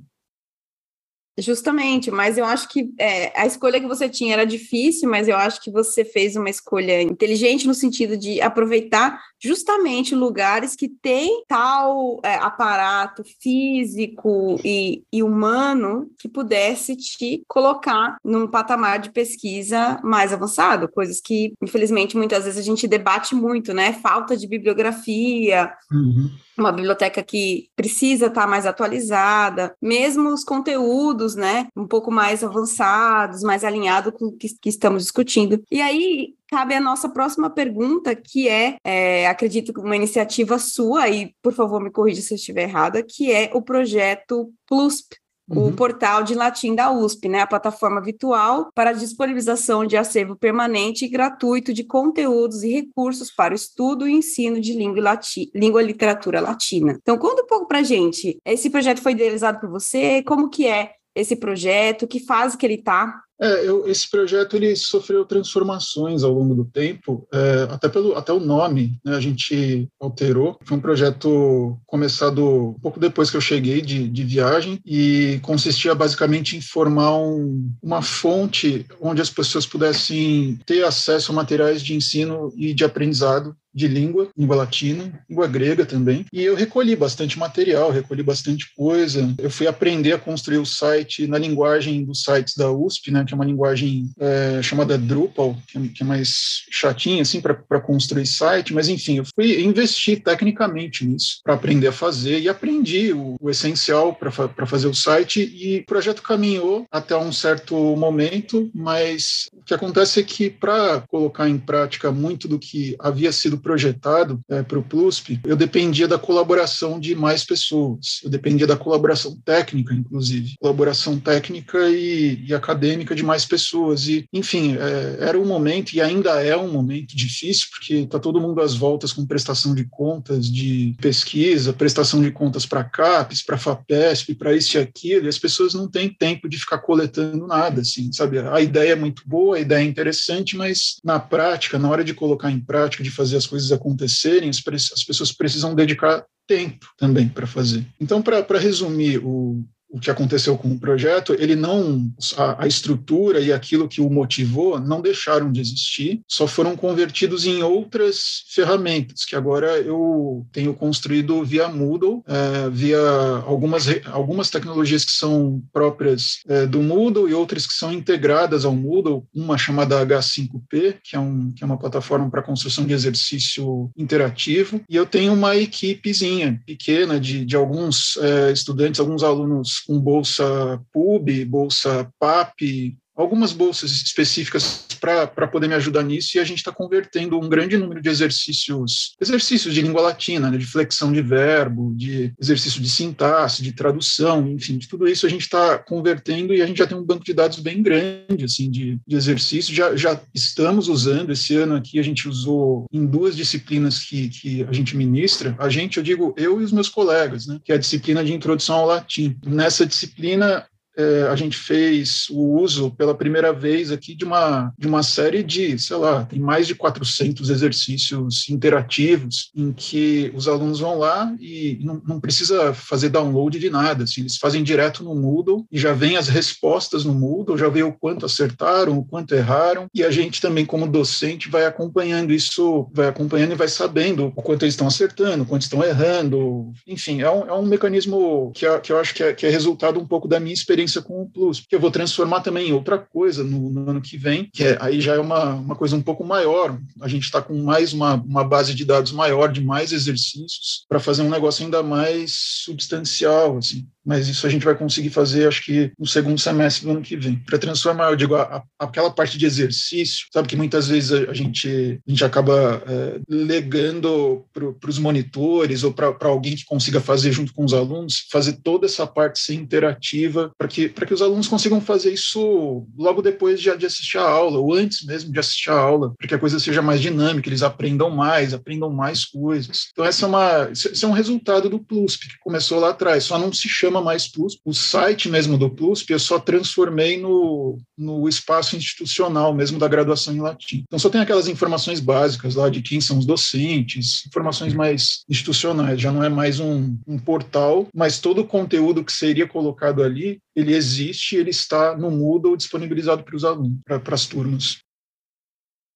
Justamente, 1.38 2.10
mas 2.10 2.36
eu 2.36 2.44
acho 2.44 2.68
que 2.68 2.92
é, 2.98 3.32
a 3.40 3.46
escolha 3.46 3.80
que 3.80 3.86
você 3.86 4.06
tinha 4.06 4.34
era 4.34 4.44
difícil, 4.44 5.08
mas 5.08 5.28
eu 5.28 5.36
acho 5.36 5.62
que 5.62 5.70
você 5.70 6.04
fez 6.04 6.36
uma 6.36 6.50
escolha 6.50 7.00
inteligente 7.00 7.66
no 7.66 7.72
sentido 7.72 8.18
de 8.18 8.40
aproveitar 8.42 9.18
justamente 9.42 10.14
lugares 10.14 10.76
que 10.76 10.88
têm 10.88 11.42
tal 11.48 12.20
é, 12.22 12.34
aparato 12.34 13.22
físico 13.40 14.60
e, 14.62 15.04
e, 15.10 15.22
humano 15.22 16.10
que 16.18 16.28
pudesse 16.28 16.96
te 16.96 17.42
colocar 17.48 18.18
num 18.22 18.46
patamar 18.46 18.98
de 18.98 19.10
pesquisa 19.10 19.98
mais 20.04 20.34
avançado, 20.34 20.88
coisas 20.88 21.18
que, 21.18 21.54
infelizmente, 21.62 22.16
muitas 22.16 22.44
vezes 22.44 22.60
a 22.60 22.62
gente 22.62 22.86
debate 22.86 23.34
muito, 23.34 23.72
né? 23.72 23.94
Falta 23.94 24.36
de 24.36 24.46
bibliografia. 24.46 25.72
Uhum 25.90 26.30
uma 26.56 26.72
biblioteca 26.72 27.22
que 27.22 27.68
precisa 27.74 28.26
estar 28.26 28.46
mais 28.46 28.66
atualizada, 28.66 29.74
mesmo 29.80 30.30
os 30.30 30.44
conteúdos, 30.44 31.21
né, 31.34 31.66
um 31.76 31.86
pouco 31.86 32.10
mais 32.10 32.42
avançados, 32.42 33.42
mais 33.42 33.64
alinhados 33.64 34.12
com 34.18 34.26
o 34.26 34.32
que, 34.32 34.48
que 34.60 34.68
estamos 34.68 35.02
discutindo. 35.02 35.62
E 35.70 35.80
aí 35.80 36.34
cabe 36.48 36.74
a 36.74 36.80
nossa 36.80 37.08
próxima 37.08 37.48
pergunta, 37.48 38.14
que 38.14 38.48
é, 38.48 38.76
é, 38.84 39.26
acredito 39.26 39.72
que 39.72 39.80
uma 39.80 39.96
iniciativa 39.96 40.58
sua, 40.58 41.08
e 41.08 41.34
por 41.42 41.54
favor 41.54 41.82
me 41.82 41.90
corrija 41.90 42.20
se 42.20 42.34
eu 42.34 42.36
estiver 42.36 42.64
errada, 42.64 43.02
que 43.02 43.32
é 43.32 43.50
o 43.54 43.62
projeto 43.62 44.52
PLUSP, 44.68 45.16
uhum. 45.48 45.68
o 45.68 45.72
portal 45.72 46.22
de 46.22 46.34
latim 46.34 46.74
da 46.74 46.90
USP, 46.90 47.28
né, 47.28 47.40
a 47.40 47.46
plataforma 47.46 48.00
virtual 48.00 48.70
para 48.74 48.92
disponibilização 48.92 49.86
de 49.86 49.96
acervo 49.96 50.36
permanente 50.36 51.04
e 51.04 51.08
gratuito 51.08 51.72
de 51.72 51.84
conteúdos 51.84 52.62
e 52.62 52.72
recursos 52.72 53.30
para 53.30 53.52
o 53.52 53.56
estudo 53.56 54.08
e 54.08 54.12
ensino 54.12 54.60
de 54.60 54.72
língua 54.72 54.98
e, 54.98 55.02
lati 55.02 55.50
língua 55.54 55.82
e 55.82 55.86
literatura 55.86 56.40
latina. 56.40 56.98
Então, 57.00 57.18
conta 57.18 57.42
um 57.42 57.46
pouco 57.46 57.66
para 57.66 57.82
gente. 57.82 58.38
Esse 58.44 58.70
projeto 58.70 59.00
foi 59.00 59.12
idealizado 59.12 59.60
por 59.60 59.68
você? 59.68 60.22
Como 60.22 60.48
que 60.48 60.66
é 60.66 60.92
esse 61.14 61.36
projeto? 61.36 62.06
Que 62.06 62.20
fase 62.20 62.56
que 62.56 62.66
ele 62.66 62.74
está? 62.74 63.22
É, 63.42 63.68
eu, 63.68 63.88
esse 63.88 64.08
projeto 64.08 64.54
ele 64.54 64.76
sofreu 64.76 65.24
transformações 65.24 66.22
ao 66.22 66.32
longo 66.32 66.54
do 66.54 66.64
tempo, 66.64 67.26
é, 67.32 67.66
até 67.70 67.88
pelo 67.88 68.14
até 68.16 68.32
o 68.32 68.38
nome, 68.38 69.00
né, 69.04 69.16
a 69.16 69.20
gente 69.20 69.88
alterou. 70.00 70.58
Foi 70.64 70.76
um 70.76 70.80
projeto 70.80 71.76
começado 71.84 72.70
um 72.70 72.80
pouco 72.80 73.00
depois 73.00 73.30
que 73.30 73.36
eu 73.36 73.40
cheguei 73.40 73.80
de, 73.80 74.08
de 74.08 74.22
viagem 74.22 74.78
e 74.86 75.40
consistia 75.42 75.92
basicamente 75.92 76.56
em 76.56 76.60
formar 76.60 77.16
um, 77.16 77.68
uma 77.82 78.00
fonte 78.00 78.86
onde 79.00 79.20
as 79.20 79.30
pessoas 79.30 79.66
pudessem 79.66 80.60
ter 80.64 80.84
acesso 80.84 81.32
a 81.32 81.34
materiais 81.34 81.82
de 81.82 81.94
ensino 81.94 82.52
e 82.56 82.72
de 82.72 82.84
aprendizado 82.84 83.56
de 83.74 83.88
língua, 83.88 84.28
língua 84.36 84.56
latina, 84.56 85.24
língua 85.28 85.46
grega 85.46 85.86
também. 85.86 86.26
E 86.32 86.42
eu 86.42 86.54
recolhi 86.54 86.94
bastante 86.94 87.38
material, 87.38 87.90
recolhi 87.90 88.22
bastante 88.22 88.72
coisa. 88.74 89.34
Eu 89.38 89.50
fui 89.50 89.66
aprender 89.66 90.12
a 90.12 90.18
construir 90.18 90.58
o 90.58 90.66
site 90.66 91.26
na 91.26 91.38
linguagem 91.38 92.04
dos 92.04 92.22
sites 92.22 92.54
da 92.54 92.70
USP, 92.70 93.10
né, 93.10 93.24
que 93.32 93.34
é 93.34 93.36
uma 93.36 93.44
linguagem 93.46 94.10
é, 94.20 94.60
chamada 94.62 94.98
Drupal, 94.98 95.56
que 95.66 95.78
é, 95.78 95.80
que 95.88 96.02
é 96.02 96.06
mais 96.06 96.64
chatinha 96.70 97.22
assim 97.22 97.40
para 97.40 97.80
construir 97.80 98.26
site, 98.26 98.74
mas 98.74 98.88
enfim, 98.88 99.16
eu 99.18 99.24
fui 99.34 99.62
investir 99.62 100.22
tecnicamente 100.22 101.06
nisso 101.06 101.40
para 101.42 101.54
aprender 101.54 101.88
a 101.88 101.92
fazer 101.92 102.40
e 102.40 102.48
aprendi 102.48 103.12
o, 103.12 103.36
o 103.40 103.50
essencial 103.50 104.14
para 104.14 104.66
fazer 104.66 104.86
o 104.86 104.94
site 104.94 105.40
e 105.40 105.78
o 105.78 105.86
projeto 105.86 106.22
caminhou 106.22 106.84
até 106.90 107.16
um 107.16 107.32
certo 107.32 107.74
momento, 107.96 108.70
mas 108.74 109.48
o 109.54 109.64
que 109.64 109.74
acontece 109.74 110.20
é 110.20 110.22
que 110.22 110.50
para 110.50 111.00
colocar 111.08 111.48
em 111.48 111.58
prática 111.58 112.12
muito 112.12 112.46
do 112.46 112.58
que 112.58 112.94
havia 112.98 113.32
sido 113.32 113.56
projetado 113.56 114.40
é, 114.50 114.62
para 114.62 114.78
o 114.78 114.82
PLUSP, 114.82 115.40
eu 115.44 115.56
dependia 115.56 116.06
da 116.06 116.18
colaboração 116.18 117.00
de 117.00 117.14
mais 117.14 117.44
pessoas, 117.44 118.20
eu 118.22 118.28
dependia 118.28 118.66
da 118.66 118.76
colaboração 118.76 119.36
técnica, 119.44 119.94
inclusive, 119.94 120.54
colaboração 120.60 121.18
técnica 121.18 121.88
e, 121.88 122.44
e 122.46 122.54
acadêmica 122.54 123.11
de 123.14 123.22
mais 123.22 123.44
pessoas. 123.44 124.08
E, 124.08 124.24
enfim, 124.32 124.76
é, 124.76 125.28
era 125.28 125.38
um 125.38 125.46
momento, 125.46 125.92
e 125.92 126.00
ainda 126.00 126.42
é 126.42 126.56
um 126.56 126.70
momento 126.70 127.16
difícil, 127.16 127.66
porque 127.70 127.94
está 127.94 128.18
todo 128.18 128.40
mundo 128.40 128.60
às 128.60 128.74
voltas 128.74 129.12
com 129.12 129.26
prestação 129.26 129.74
de 129.74 129.84
contas 129.84 130.50
de 130.50 130.94
pesquisa, 131.00 131.72
prestação 131.72 132.22
de 132.22 132.30
contas 132.30 132.66
para 132.66 132.84
CAPES, 132.84 133.42
para 133.42 133.58
FAPESP, 133.58 134.34
para 134.34 134.54
isso 134.54 134.76
e 134.76 134.80
aquilo, 134.80 135.26
e 135.26 135.28
as 135.28 135.38
pessoas 135.38 135.74
não 135.74 135.88
têm 135.88 136.08
tempo 136.08 136.48
de 136.48 136.58
ficar 136.58 136.78
coletando 136.78 137.46
nada, 137.46 137.80
assim, 137.80 138.12
sabe? 138.12 138.38
A 138.38 138.60
ideia 138.60 138.92
é 138.92 138.96
muito 138.96 139.22
boa, 139.26 139.56
a 139.56 139.60
ideia 139.60 139.84
é 139.84 139.88
interessante, 139.88 140.56
mas 140.56 140.96
na 141.04 141.18
prática, 141.18 141.78
na 141.78 141.88
hora 141.88 142.04
de 142.04 142.14
colocar 142.14 142.50
em 142.50 142.60
prática, 142.60 143.02
de 143.02 143.10
fazer 143.10 143.36
as 143.36 143.46
coisas 143.46 143.72
acontecerem, 143.72 144.48
as, 144.48 144.62
as 144.92 145.04
pessoas 145.04 145.32
precisam 145.32 145.74
dedicar 145.74 146.24
tempo 146.46 146.86
também 146.98 147.28
para 147.28 147.46
fazer. 147.46 147.86
Então, 148.00 148.20
para 148.20 148.58
resumir 148.58 149.18
o, 149.18 149.64
o 149.92 150.00
que 150.00 150.10
aconteceu 150.10 150.56
com 150.56 150.68
o 150.68 150.78
projeto, 150.78 151.36
ele 151.38 151.54
não 151.54 152.10
a, 152.38 152.64
a, 152.64 152.66
estrutura 152.66 153.40
e 153.40 153.52
aquilo 153.52 153.86
que 153.86 154.00
o 154.00 154.08
motivou 154.08 154.80
não 154.80 155.02
deixaram 155.02 155.52
de 155.52 155.60
existir, 155.60 156.22
só 156.26 156.46
foram 156.46 156.74
convertidos 156.74 157.44
em 157.44 157.62
outras 157.62 158.44
ferramentas 158.48 159.26
que 159.26 159.36
agora 159.36 159.78
eu 159.78 160.46
tenho 160.50 160.72
construído 160.72 161.44
via 161.44 161.68
Moodle, 161.68 162.24
é, 162.26 162.70
via 162.70 162.98
algumas 163.44 163.82
algumas 164.06 164.48
tecnologias 164.48 165.04
que 165.04 165.12
são 165.12 165.62
próprias 165.72 166.38
é, 166.48 166.66
do 166.66 166.80
Moodle 166.80 167.28
e 167.28 167.34
outras 167.34 167.66
que 167.66 167.74
são 167.74 167.92
integradas 167.92 168.64
ao 168.64 168.74
Moodle, 168.74 169.24
uma 169.34 169.58
chamada 169.58 170.04
H5P, 170.06 171.00
que 171.04 171.16
é, 171.16 171.18
um, 171.18 171.52
que 171.52 171.62
é 171.62 171.66
uma 171.66 171.78
plataforma 171.78 172.30
para 172.30 172.42
construção 172.42 172.86
de 172.86 172.94
exercício 172.94 173.90
interativo, 173.96 174.80
e 174.88 174.96
eu 174.96 175.04
tenho 175.04 175.34
uma 175.34 175.54
equipezinha 175.56 176.60
pequena 176.66 177.20
de, 177.20 177.44
de 177.44 177.56
alguns 177.56 178.16
é, 178.16 178.52
estudantes, 178.52 179.00
alguns 179.00 179.22
alunos 179.22 179.81
com 179.86 180.00
bolsa 180.00 180.80
PUB, 180.92 181.44
bolsa 181.44 182.10
PAP, 182.18 182.96
algumas 183.16 183.52
bolsas 183.52 183.90
específicas 183.90 184.86
para 185.00 185.48
poder 185.48 185.66
me 185.66 185.74
ajudar 185.74 186.04
nisso 186.04 186.36
e 186.36 186.40
a 186.40 186.44
gente 186.44 186.58
está 186.58 186.70
convertendo 186.70 187.38
um 187.38 187.48
grande 187.48 187.76
número 187.76 188.00
de 188.00 188.08
exercícios, 188.08 189.16
exercícios 189.20 189.74
de 189.74 189.82
língua 189.82 190.00
latina, 190.00 190.48
né, 190.48 190.56
de 190.56 190.64
flexão 190.64 191.12
de 191.12 191.20
verbo, 191.20 191.92
de 191.96 192.32
exercício 192.40 192.80
de 192.80 192.88
sintaxe, 192.88 193.62
de 193.62 193.72
tradução, 193.72 194.48
enfim, 194.48 194.78
de 194.78 194.88
tudo 194.88 195.08
isso 195.08 195.26
a 195.26 195.28
gente 195.28 195.42
está 195.42 195.76
convertendo 195.78 196.54
e 196.54 196.62
a 196.62 196.66
gente 196.66 196.78
já 196.78 196.86
tem 196.86 196.96
um 196.96 197.04
banco 197.04 197.24
de 197.24 197.34
dados 197.34 197.58
bem 197.58 197.82
grande, 197.82 198.44
assim, 198.44 198.70
de, 198.70 198.98
de 199.06 199.16
exercícios. 199.16 199.76
Já, 199.76 199.96
já 199.96 200.20
estamos 200.32 200.88
usando, 200.88 201.32
esse 201.32 201.56
ano 201.56 201.74
aqui 201.74 201.98
a 201.98 202.02
gente 202.02 202.28
usou 202.28 202.86
em 202.92 203.04
duas 203.04 203.36
disciplinas 203.36 203.98
que, 203.98 204.28
que 204.28 204.62
a 204.62 204.72
gente 204.72 204.96
ministra, 204.96 205.56
a 205.58 205.68
gente, 205.68 205.96
eu 205.96 206.02
digo 206.02 206.32
eu 206.36 206.60
e 206.60 206.64
os 206.64 206.72
meus 206.72 206.88
colegas, 206.88 207.46
né, 207.46 207.58
que 207.64 207.72
é 207.72 207.74
a 207.74 207.78
disciplina 207.78 208.24
de 208.24 208.32
introdução 208.32 208.76
ao 208.76 208.86
latim. 208.86 209.36
Nessa 209.44 209.84
disciplina, 209.84 210.64
é, 210.96 211.28
a 211.30 211.36
gente 211.36 211.56
fez 211.56 212.26
o 212.30 212.60
uso 212.60 212.90
pela 212.90 213.14
primeira 213.14 213.52
vez 213.52 213.90
aqui 213.90 214.14
de 214.14 214.24
uma, 214.24 214.72
de 214.78 214.86
uma 214.86 215.02
série 215.02 215.42
de, 215.42 215.78
sei 215.78 215.96
lá, 215.96 216.24
tem 216.24 216.38
mais 216.38 216.66
de 216.66 216.74
400 216.74 217.48
exercícios 217.50 218.48
interativos 218.48 219.50
em 219.54 219.72
que 219.72 220.32
os 220.34 220.48
alunos 220.48 220.80
vão 220.80 220.98
lá 220.98 221.34
e 221.40 221.78
não, 221.82 222.02
não 222.06 222.20
precisa 222.20 222.74
fazer 222.74 223.08
download 223.08 223.58
de 223.58 223.70
nada, 223.70 224.04
assim, 224.04 224.22
eles 224.22 224.36
fazem 224.36 224.62
direto 224.62 225.02
no 225.02 225.14
Moodle 225.14 225.66
e 225.70 225.78
já 225.78 225.92
vem 225.92 226.16
as 226.16 226.28
respostas 226.28 227.04
no 227.04 227.14
Moodle, 227.14 227.56
já 227.56 227.68
vê 227.68 227.82
o 227.82 227.92
quanto 227.92 228.26
acertaram, 228.26 228.98
o 228.98 229.04
quanto 229.04 229.34
erraram, 229.34 229.86
e 229.94 230.02
a 230.02 230.10
gente 230.10 230.40
também, 230.40 230.64
como 230.64 230.86
docente, 230.86 231.48
vai 231.48 231.64
acompanhando 231.64 232.32
isso, 232.32 232.88
vai 232.92 233.08
acompanhando 233.08 233.52
e 233.52 233.56
vai 233.56 233.68
sabendo 233.68 234.26
o 234.26 234.42
quanto 234.42 234.64
eles 234.64 234.74
estão 234.74 234.86
acertando, 234.86 235.44
o 235.44 235.46
quanto 235.46 235.62
estão 235.62 235.82
errando, 235.82 236.72
enfim, 236.86 237.22
é 237.22 237.30
um, 237.30 237.46
é 237.46 237.52
um 237.52 237.64
mecanismo 237.64 238.52
que, 238.54 238.66
que 238.80 238.92
eu 238.92 238.98
acho 238.98 239.14
que 239.14 239.22
é, 239.22 239.32
que 239.32 239.46
é 239.46 239.50
resultado 239.50 239.98
um 239.98 240.06
pouco 240.06 240.28
da 240.28 240.40
minha 240.40 240.54
experiência 240.54 240.81
experiência 240.82 241.02
com 241.02 241.22
o 241.22 241.28
Plus, 241.28 241.60
que 241.60 241.74
eu 241.74 241.80
vou 241.80 241.90
transformar 241.90 242.40
também 242.40 242.68
em 242.68 242.72
outra 242.72 242.98
coisa 242.98 243.44
no, 243.44 243.70
no 243.70 243.90
ano 243.90 244.00
que 244.00 244.16
vem, 244.16 244.48
que 244.52 244.64
é, 244.64 244.76
aí 244.80 245.00
já 245.00 245.14
é 245.14 245.18
uma, 245.18 245.54
uma 245.54 245.76
coisa 245.76 245.96
um 245.96 246.02
pouco 246.02 246.24
maior. 246.24 246.78
A 247.00 247.08
gente 247.08 247.24
está 247.24 247.40
com 247.40 247.62
mais 247.62 247.92
uma, 247.92 248.14
uma 248.14 248.44
base 248.44 248.74
de 248.74 248.84
dados 248.84 249.12
maior, 249.12 249.52
de 249.52 249.62
mais 249.62 249.92
exercícios, 249.92 250.84
para 250.88 251.00
fazer 251.00 251.22
um 251.22 251.30
negócio 251.30 251.64
ainda 251.64 251.82
mais 251.82 252.32
substancial, 252.64 253.58
assim 253.58 253.86
mas 254.04 254.28
isso 254.28 254.46
a 254.46 254.50
gente 254.50 254.64
vai 254.64 254.74
conseguir 254.74 255.10
fazer, 255.10 255.46
acho 255.46 255.64
que 255.64 255.92
no 255.98 256.06
segundo 256.06 256.38
semestre 256.38 256.84
do 256.84 256.90
ano 256.90 257.02
que 257.02 257.16
vem. 257.16 257.36
Para 257.38 257.58
transformar, 257.58 258.10
eu 258.10 258.16
digo, 258.16 258.34
a, 258.34 258.42
a, 258.42 258.64
aquela 258.78 259.10
parte 259.10 259.38
de 259.38 259.46
exercício, 259.46 260.26
sabe 260.32 260.48
que 260.48 260.56
muitas 260.56 260.88
vezes 260.88 261.12
a, 261.12 261.30
a 261.30 261.34
gente, 261.34 262.00
a 262.06 262.10
gente 262.10 262.24
acaba 262.24 262.82
é, 262.86 263.20
legando 263.28 264.44
para 264.52 264.90
os 264.90 264.98
monitores 264.98 265.84
ou 265.84 265.92
para 265.92 266.16
alguém 266.22 266.56
que 266.56 266.64
consiga 266.64 267.00
fazer 267.00 267.32
junto 267.32 267.54
com 267.54 267.64
os 267.64 267.72
alunos, 267.72 268.26
fazer 268.30 268.54
toda 268.62 268.86
essa 268.86 269.06
parte 269.06 269.38
ser 269.38 269.54
interativa, 269.54 270.50
para 270.58 270.68
que, 270.72 270.88
que 270.88 271.14
os 271.14 271.22
alunos 271.22 271.48
consigam 271.48 271.80
fazer 271.80 272.12
isso 272.12 272.86
logo 272.96 273.22
depois 273.22 273.60
de, 273.60 273.76
de 273.76 273.86
assistir 273.86 274.18
a 274.18 274.28
aula, 274.28 274.58
ou 274.58 274.74
antes 274.74 275.04
mesmo 275.04 275.32
de 275.32 275.38
assistir 275.38 275.70
a 275.70 275.78
aula, 275.78 276.12
para 276.18 276.28
que 276.28 276.34
a 276.34 276.38
coisa 276.38 276.58
seja 276.58 276.82
mais 276.82 277.00
dinâmica, 277.00 277.48
eles 277.48 277.62
aprendam 277.62 278.10
mais, 278.10 278.52
aprendam 278.52 278.90
mais 278.90 279.24
coisas. 279.24 279.88
Então, 279.92 280.04
essa 280.04 280.26
é 280.26 280.28
uma, 280.28 280.68
esse 280.72 281.04
é 281.04 281.08
um 281.08 281.12
resultado 281.12 281.68
do 281.68 281.78
PLUSP, 281.78 282.28
que 282.28 282.38
começou 282.40 282.80
lá 282.80 282.90
atrás, 282.90 283.24
só 283.24 283.38
não 283.38 283.52
se 283.52 283.68
chama 283.68 283.92
chama 283.92 284.00
mais 284.00 284.26
PLUSP. 284.26 284.60
O 284.64 284.72
site 284.72 285.28
mesmo 285.28 285.58
do 285.58 285.68
PLUSP 285.68 286.12
eu 286.12 286.18
só 286.18 286.38
transformei 286.38 287.20
no, 287.20 287.78
no 287.98 288.28
espaço 288.28 288.76
institucional 288.76 289.54
mesmo 289.54 289.78
da 289.78 289.86
graduação 289.86 290.34
em 290.34 290.40
latim. 290.40 290.84
Então 290.86 290.98
só 290.98 291.10
tem 291.10 291.20
aquelas 291.20 291.48
informações 291.48 292.00
básicas 292.00 292.54
lá 292.54 292.70
de 292.70 292.80
quem 292.80 293.00
são 293.00 293.18
os 293.18 293.26
docentes, 293.26 294.24
informações 294.26 294.72
mais 294.72 295.24
institucionais. 295.28 296.00
Já 296.00 296.10
não 296.10 296.24
é 296.24 296.28
mais 296.28 296.58
um, 296.58 296.96
um 297.06 297.18
portal, 297.18 297.86
mas 297.94 298.18
todo 298.18 298.40
o 298.40 298.46
conteúdo 298.46 299.04
que 299.04 299.12
seria 299.12 299.46
colocado 299.46 300.02
ali, 300.02 300.40
ele 300.54 300.74
existe, 300.74 301.36
ele 301.36 301.50
está 301.50 301.96
no 301.96 302.10
Moodle 302.10 302.56
disponibilizado 302.56 303.24
para 303.24 303.36
os 303.36 303.44
alunos, 303.44 303.78
para 303.84 304.14
as 304.14 304.26
turmas. 304.26 304.78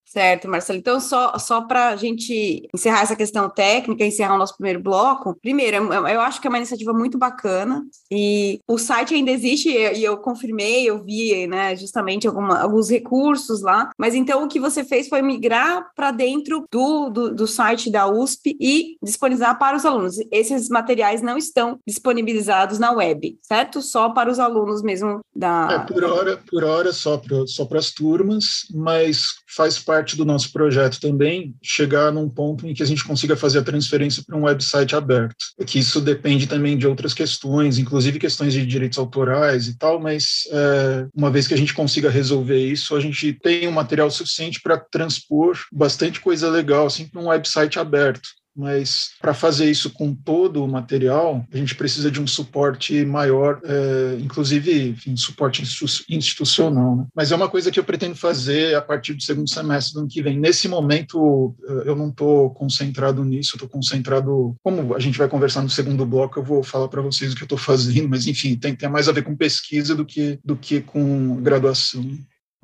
Certo, 0.06 0.48
Marcelo. 0.48 0.78
Então, 0.78 1.00
só, 1.00 1.36
só 1.36 1.62
para 1.62 1.88
a 1.88 1.96
gente 1.96 2.68
encerrar 2.72 3.02
essa 3.02 3.16
questão 3.16 3.50
técnica, 3.50 4.04
encerrar 4.04 4.36
o 4.36 4.38
nosso 4.38 4.56
primeiro 4.56 4.80
bloco, 4.80 5.36
primeiro, 5.42 5.92
eu 5.92 6.20
acho 6.20 6.40
que 6.40 6.46
é 6.46 6.50
uma 6.50 6.58
iniciativa 6.58 6.92
muito 6.92 7.18
bacana 7.18 7.84
e 8.10 8.60
o 8.68 8.78
site 8.78 9.14
ainda 9.14 9.32
existe 9.32 9.68
e 9.68 10.04
eu 10.04 10.16
confirmei, 10.16 10.88
eu 10.88 11.02
vi 11.02 11.48
né, 11.48 11.74
justamente 11.74 12.26
alguma, 12.26 12.60
alguns 12.60 12.88
recursos 12.88 13.62
lá, 13.62 13.90
mas 13.98 14.14
então 14.14 14.44
o 14.44 14.48
que 14.48 14.60
você 14.60 14.84
fez 14.84 15.08
foi 15.08 15.22
migrar 15.22 15.90
para 15.96 16.12
dentro 16.12 16.64
do, 16.70 17.10
do, 17.10 17.34
do, 17.34 17.46
site 17.46 17.90
da 17.90 18.08
USP 18.08 18.56
e 18.60 18.96
disponibilizar 19.02 19.58
para 19.58 19.76
os 19.76 19.84
alunos. 19.84 20.16
Esses 20.30 20.68
materiais 20.68 21.20
não 21.20 21.36
estão 21.36 21.80
disponibilizados 21.84 22.78
na 22.78 22.92
web, 22.92 23.36
certo? 23.42 23.82
Só 23.82 24.10
para 24.10 24.30
os 24.30 24.38
alunos 24.38 24.82
mesmo 24.82 25.20
da. 25.34 25.68
É, 25.72 25.92
por 25.92 26.04
hora, 26.04 26.40
por 26.48 26.62
hora 26.62 26.92
só 26.92 27.18
para 27.18 27.44
só 27.46 27.66
as 27.76 27.90
turmas, 27.90 28.66
mas 28.72 29.34
faz 29.48 29.78
parte 29.78 29.95
parte 29.96 30.14
do 30.14 30.26
nosso 30.26 30.52
projeto 30.52 31.00
também 31.00 31.54
chegar 31.62 32.12
num 32.12 32.28
ponto 32.28 32.66
em 32.66 32.74
que 32.74 32.82
a 32.82 32.86
gente 32.86 33.02
consiga 33.02 33.34
fazer 33.34 33.60
a 33.60 33.62
transferência 33.62 34.22
para 34.26 34.36
um 34.36 34.44
website 34.44 34.94
aberto. 34.94 35.46
É 35.58 35.64
que 35.64 35.78
isso 35.78 36.02
depende 36.02 36.46
também 36.46 36.76
de 36.76 36.86
outras 36.86 37.14
questões, 37.14 37.78
inclusive 37.78 38.18
questões 38.18 38.52
de 38.52 38.66
direitos 38.66 38.98
autorais 38.98 39.68
e 39.68 39.78
tal, 39.78 39.98
mas 39.98 40.46
é, 40.50 41.06
uma 41.14 41.30
vez 41.30 41.48
que 41.48 41.54
a 41.54 41.56
gente 41.56 41.72
consiga 41.72 42.10
resolver 42.10 42.58
isso, 42.58 42.94
a 42.94 43.00
gente 43.00 43.32
tem 43.32 43.66
um 43.66 43.72
material 43.72 44.10
suficiente 44.10 44.60
para 44.60 44.76
transpor 44.76 45.56
bastante 45.72 46.20
coisa 46.20 46.50
legal 46.50 46.86
assim, 46.86 47.08
para 47.08 47.22
um 47.22 47.28
website 47.28 47.78
aberto 47.78 48.28
mas 48.56 49.10
para 49.20 49.34
fazer 49.34 49.70
isso 49.70 49.90
com 49.90 50.14
todo 50.14 50.64
o 50.64 50.68
material, 50.68 51.44
a 51.52 51.56
gente 51.56 51.74
precisa 51.74 52.10
de 52.10 52.20
um 52.20 52.26
suporte 52.26 53.04
maior, 53.04 53.60
é, 53.64 54.18
inclusive, 54.20 54.90
enfim, 54.90 55.16
suporte 55.16 55.62
institucional. 56.08 56.96
Né? 56.96 57.06
Mas 57.14 57.32
é 57.32 57.36
uma 57.36 57.48
coisa 57.48 57.70
que 57.70 57.78
eu 57.78 57.84
pretendo 57.84 58.16
fazer 58.16 58.74
a 58.74 58.82
partir 58.82 59.14
do 59.14 59.22
segundo 59.22 59.48
semestre 59.48 59.94
do 59.94 60.00
ano 60.00 60.08
que 60.08 60.22
vem. 60.22 60.38
Nesse 60.38 60.68
momento, 60.68 61.54
eu 61.84 61.94
não 61.94 62.08
estou 62.08 62.50
concentrado 62.50 63.24
nisso, 63.24 63.56
estou 63.56 63.68
concentrado. 63.68 64.56
Como 64.62 64.94
a 64.94 64.98
gente 64.98 65.18
vai 65.18 65.28
conversar 65.28 65.62
no 65.62 65.70
segundo 65.70 66.06
bloco, 66.06 66.38
eu 66.38 66.44
vou 66.44 66.62
falar 66.62 66.88
para 66.88 67.02
vocês 67.02 67.32
o 67.32 67.36
que 67.36 67.42
eu 67.42 67.46
estou 67.46 67.58
fazendo, 67.58 68.08
mas 68.08 68.26
enfim, 68.26 68.56
tem, 68.56 68.74
tem 68.74 68.88
mais 68.88 69.08
a 69.08 69.12
ver 69.12 69.22
com 69.22 69.36
pesquisa 69.36 69.94
do 69.94 70.04
que, 70.04 70.38
do 70.44 70.56
que 70.56 70.80
com 70.80 71.40
graduação. 71.42 72.04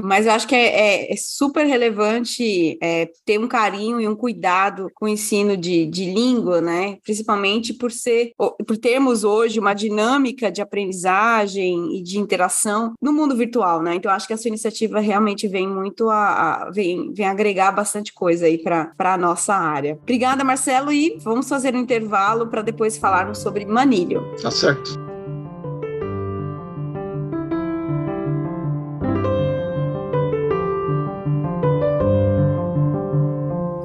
Mas 0.03 0.27
eu 0.27 0.33
acho 0.33 0.47
que 0.47 0.55
é, 0.55 1.07
é, 1.09 1.13
é 1.13 1.17
super 1.17 1.65
relevante 1.65 2.79
é, 2.83 3.09
ter 3.25 3.39
um 3.39 3.47
carinho 3.47 4.01
e 4.01 4.09
um 4.09 4.17
cuidado 4.17 4.91
com 4.95 5.07
o 5.07 5.09
ensino 5.09 5.57
de, 5.57 5.87
de 5.87 6.13
língua, 6.13 6.61
né? 6.61 6.99
Principalmente 7.05 7.73
por 7.73 7.93
ser, 7.93 8.33
por 8.37 8.77
termos 8.77 9.25
hoje 9.25 9.61
uma 9.61 9.75
dinâmica 9.75 10.51
de 10.51 10.61
aprendizagem 10.61 11.97
e 11.97 12.03
de 12.03 12.19
interação 12.19 12.95
no 13.01 13.13
mundo 13.13 13.37
virtual, 13.37 13.83
né? 13.83 13.95
Então 13.95 14.11
acho 14.11 14.27
que 14.27 14.33
a 14.33 14.37
sua 14.37 14.49
iniciativa 14.49 15.01
realmente 15.01 15.47
vem 15.47 15.69
muito 15.69 16.11
a, 16.11 16.65
a 16.65 16.71
vem, 16.71 17.13
vem 17.13 17.27
agregar 17.27 17.73
bastante 17.73 18.13
coisa 18.13 18.47
aí 18.47 18.59
para 18.59 18.93
a 18.99 19.19
nossa 19.19 19.55
área. 19.55 19.99
Obrigada, 20.03 20.43
Marcelo, 20.45 20.93
e 20.93 21.17
vamos 21.21 21.49
fazer 21.49 21.75
um 21.75 21.79
intervalo 21.79 22.49
para 22.49 22.63
depois 22.63 22.99
falarmos 22.99 23.39
sobre 23.39 23.65
manilho. 23.65 24.23
Tá 24.43 24.51
certo. 24.51 25.02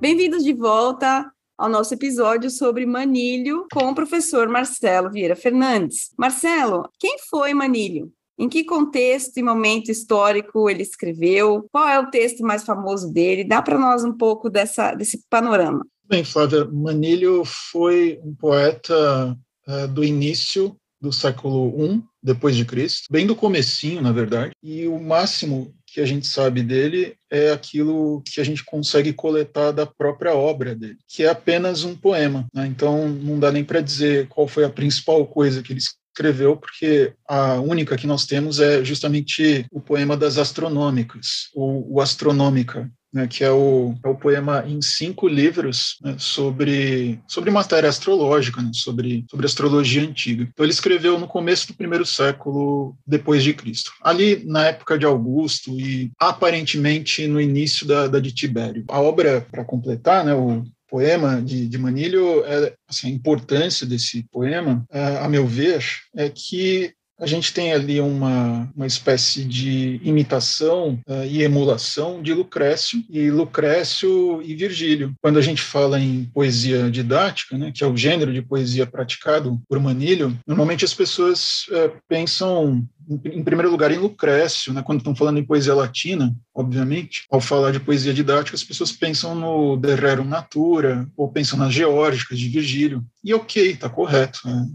Bem-vindos 0.00 0.44
de 0.44 0.52
volta 0.52 1.28
ao 1.58 1.68
nosso 1.68 1.92
episódio 1.92 2.50
sobre 2.50 2.86
Manilho 2.86 3.66
com 3.72 3.90
o 3.90 3.94
professor 3.96 4.48
Marcelo 4.48 5.10
Vieira 5.10 5.34
Fernandes. 5.34 6.10
Marcelo, 6.16 6.88
quem 7.00 7.16
foi 7.28 7.52
Manilho? 7.52 8.12
Em 8.38 8.48
que 8.48 8.62
contexto 8.62 9.38
e 9.38 9.42
momento 9.42 9.90
histórico 9.90 10.70
ele 10.70 10.84
escreveu? 10.84 11.66
Qual 11.72 11.88
é 11.88 11.98
o 11.98 12.10
texto 12.10 12.44
mais 12.44 12.62
famoso 12.62 13.12
dele? 13.12 13.42
Dá 13.42 13.60
para 13.60 13.76
nós 13.76 14.04
um 14.04 14.16
pouco 14.16 14.48
dessa, 14.48 14.94
desse 14.94 15.24
panorama. 15.28 15.84
Bem, 16.04 16.22
Flávia, 16.22 16.64
Manilho 16.66 17.42
foi 17.44 18.20
um 18.22 18.36
poeta 18.36 19.36
uh, 19.66 19.88
do 19.88 20.04
início 20.04 20.76
do 21.00 21.12
século 21.12 21.74
I 21.84 22.02
depois 22.22 22.56
de 22.56 22.64
Cristo, 22.64 23.06
bem 23.10 23.26
do 23.26 23.34
comecinho, 23.34 24.00
na 24.00 24.12
verdade, 24.12 24.52
e 24.62 24.86
o 24.86 24.98
máximo 25.00 25.74
que 25.98 26.02
a 26.02 26.06
gente 26.06 26.28
sabe 26.28 26.62
dele 26.62 27.16
é 27.28 27.50
aquilo 27.50 28.22
que 28.24 28.40
a 28.40 28.44
gente 28.44 28.64
consegue 28.64 29.12
coletar 29.12 29.72
da 29.72 29.84
própria 29.84 30.32
obra 30.32 30.72
dele, 30.72 30.96
que 31.08 31.24
é 31.24 31.28
apenas 31.28 31.82
um 31.82 31.96
poema. 31.96 32.46
Né? 32.54 32.68
Então, 32.68 33.08
não 33.08 33.36
dá 33.36 33.50
nem 33.50 33.64
para 33.64 33.80
dizer 33.80 34.28
qual 34.28 34.46
foi 34.46 34.64
a 34.64 34.70
principal 34.70 35.26
coisa 35.26 35.60
que 35.60 35.72
ele 35.72 35.80
escreveu, 35.80 36.56
porque 36.56 37.14
a 37.28 37.54
única 37.54 37.96
que 37.96 38.06
nós 38.06 38.26
temos 38.26 38.60
é 38.60 38.84
justamente 38.84 39.66
o 39.72 39.80
poema 39.80 40.16
das 40.16 40.38
astronômicas, 40.38 41.48
ou 41.52 41.84
o 41.92 42.00
Astronômica, 42.00 42.88
né, 43.12 43.26
que 43.26 43.42
é 43.42 43.50
o, 43.50 43.94
é 44.04 44.08
o 44.08 44.14
poema 44.14 44.64
em 44.66 44.80
cinco 44.82 45.26
livros 45.28 45.96
né, 46.02 46.16
sobre, 46.18 47.20
sobre 47.26 47.50
matéria 47.50 47.88
astrológica, 47.88 48.60
né, 48.60 48.70
sobre, 48.72 49.24
sobre 49.30 49.46
astrologia 49.46 50.02
antiga. 50.02 50.42
Então 50.42 50.64
ele 50.64 50.72
escreveu 50.72 51.18
no 51.18 51.26
começo 51.26 51.68
do 51.68 51.74
primeiro 51.74 52.04
século 52.04 52.96
depois 53.06 53.42
de 53.42 53.54
Cristo, 53.54 53.92
ali 54.02 54.44
na 54.44 54.66
época 54.66 54.98
de 54.98 55.06
Augusto 55.06 55.70
e 55.70 56.10
aparentemente 56.18 57.26
no 57.26 57.40
início 57.40 57.86
da, 57.86 58.06
da 58.06 58.20
de 58.20 58.32
Tibério. 58.32 58.84
A 58.88 59.00
obra, 59.00 59.46
para 59.50 59.64
completar, 59.64 60.24
né, 60.24 60.34
o, 60.34 60.64
poema 60.88 61.40
de, 61.42 61.68
de 61.68 61.78
Manilho, 61.78 62.44
é, 62.44 62.74
assim, 62.88 63.08
a 63.08 63.10
importância 63.10 63.86
desse 63.86 64.24
poema, 64.32 64.84
é, 64.90 65.18
a 65.18 65.28
meu 65.28 65.46
ver, 65.46 65.84
é 66.16 66.28
que 66.28 66.92
a 67.20 67.26
gente 67.26 67.52
tem 67.52 67.72
ali 67.72 68.00
uma, 68.00 68.70
uma 68.74 68.86
espécie 68.86 69.44
de 69.44 70.00
imitação 70.02 71.00
uh, 71.06 71.24
e 71.24 71.42
emulação 71.42 72.22
de 72.22 72.32
Lucrécio 72.32 73.04
e 73.10 73.30
Lucrécio 73.30 74.40
e 74.42 74.54
Virgílio. 74.54 75.12
Quando 75.20 75.38
a 75.38 75.42
gente 75.42 75.60
fala 75.60 76.00
em 76.00 76.24
poesia 76.32 76.90
didática, 76.90 77.58
né, 77.58 77.72
que 77.74 77.82
é 77.82 77.86
o 77.86 77.96
gênero 77.96 78.32
de 78.32 78.42
poesia 78.42 78.86
praticado 78.86 79.60
por 79.68 79.80
Manilho, 79.80 80.38
normalmente 80.46 80.84
as 80.84 80.94
pessoas 80.94 81.66
uh, 81.68 81.92
pensam 82.08 82.86
em 83.10 83.42
primeiro 83.42 83.70
lugar, 83.70 83.90
em 83.90 83.96
Lucrécio, 83.96 84.72
né, 84.72 84.82
quando 84.82 84.98
estão 84.98 85.14
falando 85.14 85.38
em 85.38 85.44
poesia 85.44 85.74
latina, 85.74 86.36
obviamente, 86.54 87.24
ao 87.30 87.40
falar 87.40 87.72
de 87.72 87.80
poesia 87.80 88.12
didática, 88.12 88.54
as 88.54 88.62
pessoas 88.62 88.92
pensam 88.92 89.34
no 89.34 89.76
De 89.76 89.94
Rerum 89.94 90.24
Natura, 90.24 91.08
ou 91.16 91.32
pensam 91.32 91.58
nas 91.58 91.72
geórgicas 91.72 92.38
de 92.38 92.48
Virgílio. 92.48 93.02
E 93.24 93.32
ok, 93.32 93.70
está 93.70 93.88
correto. 93.88 94.40
Né? 94.44 94.66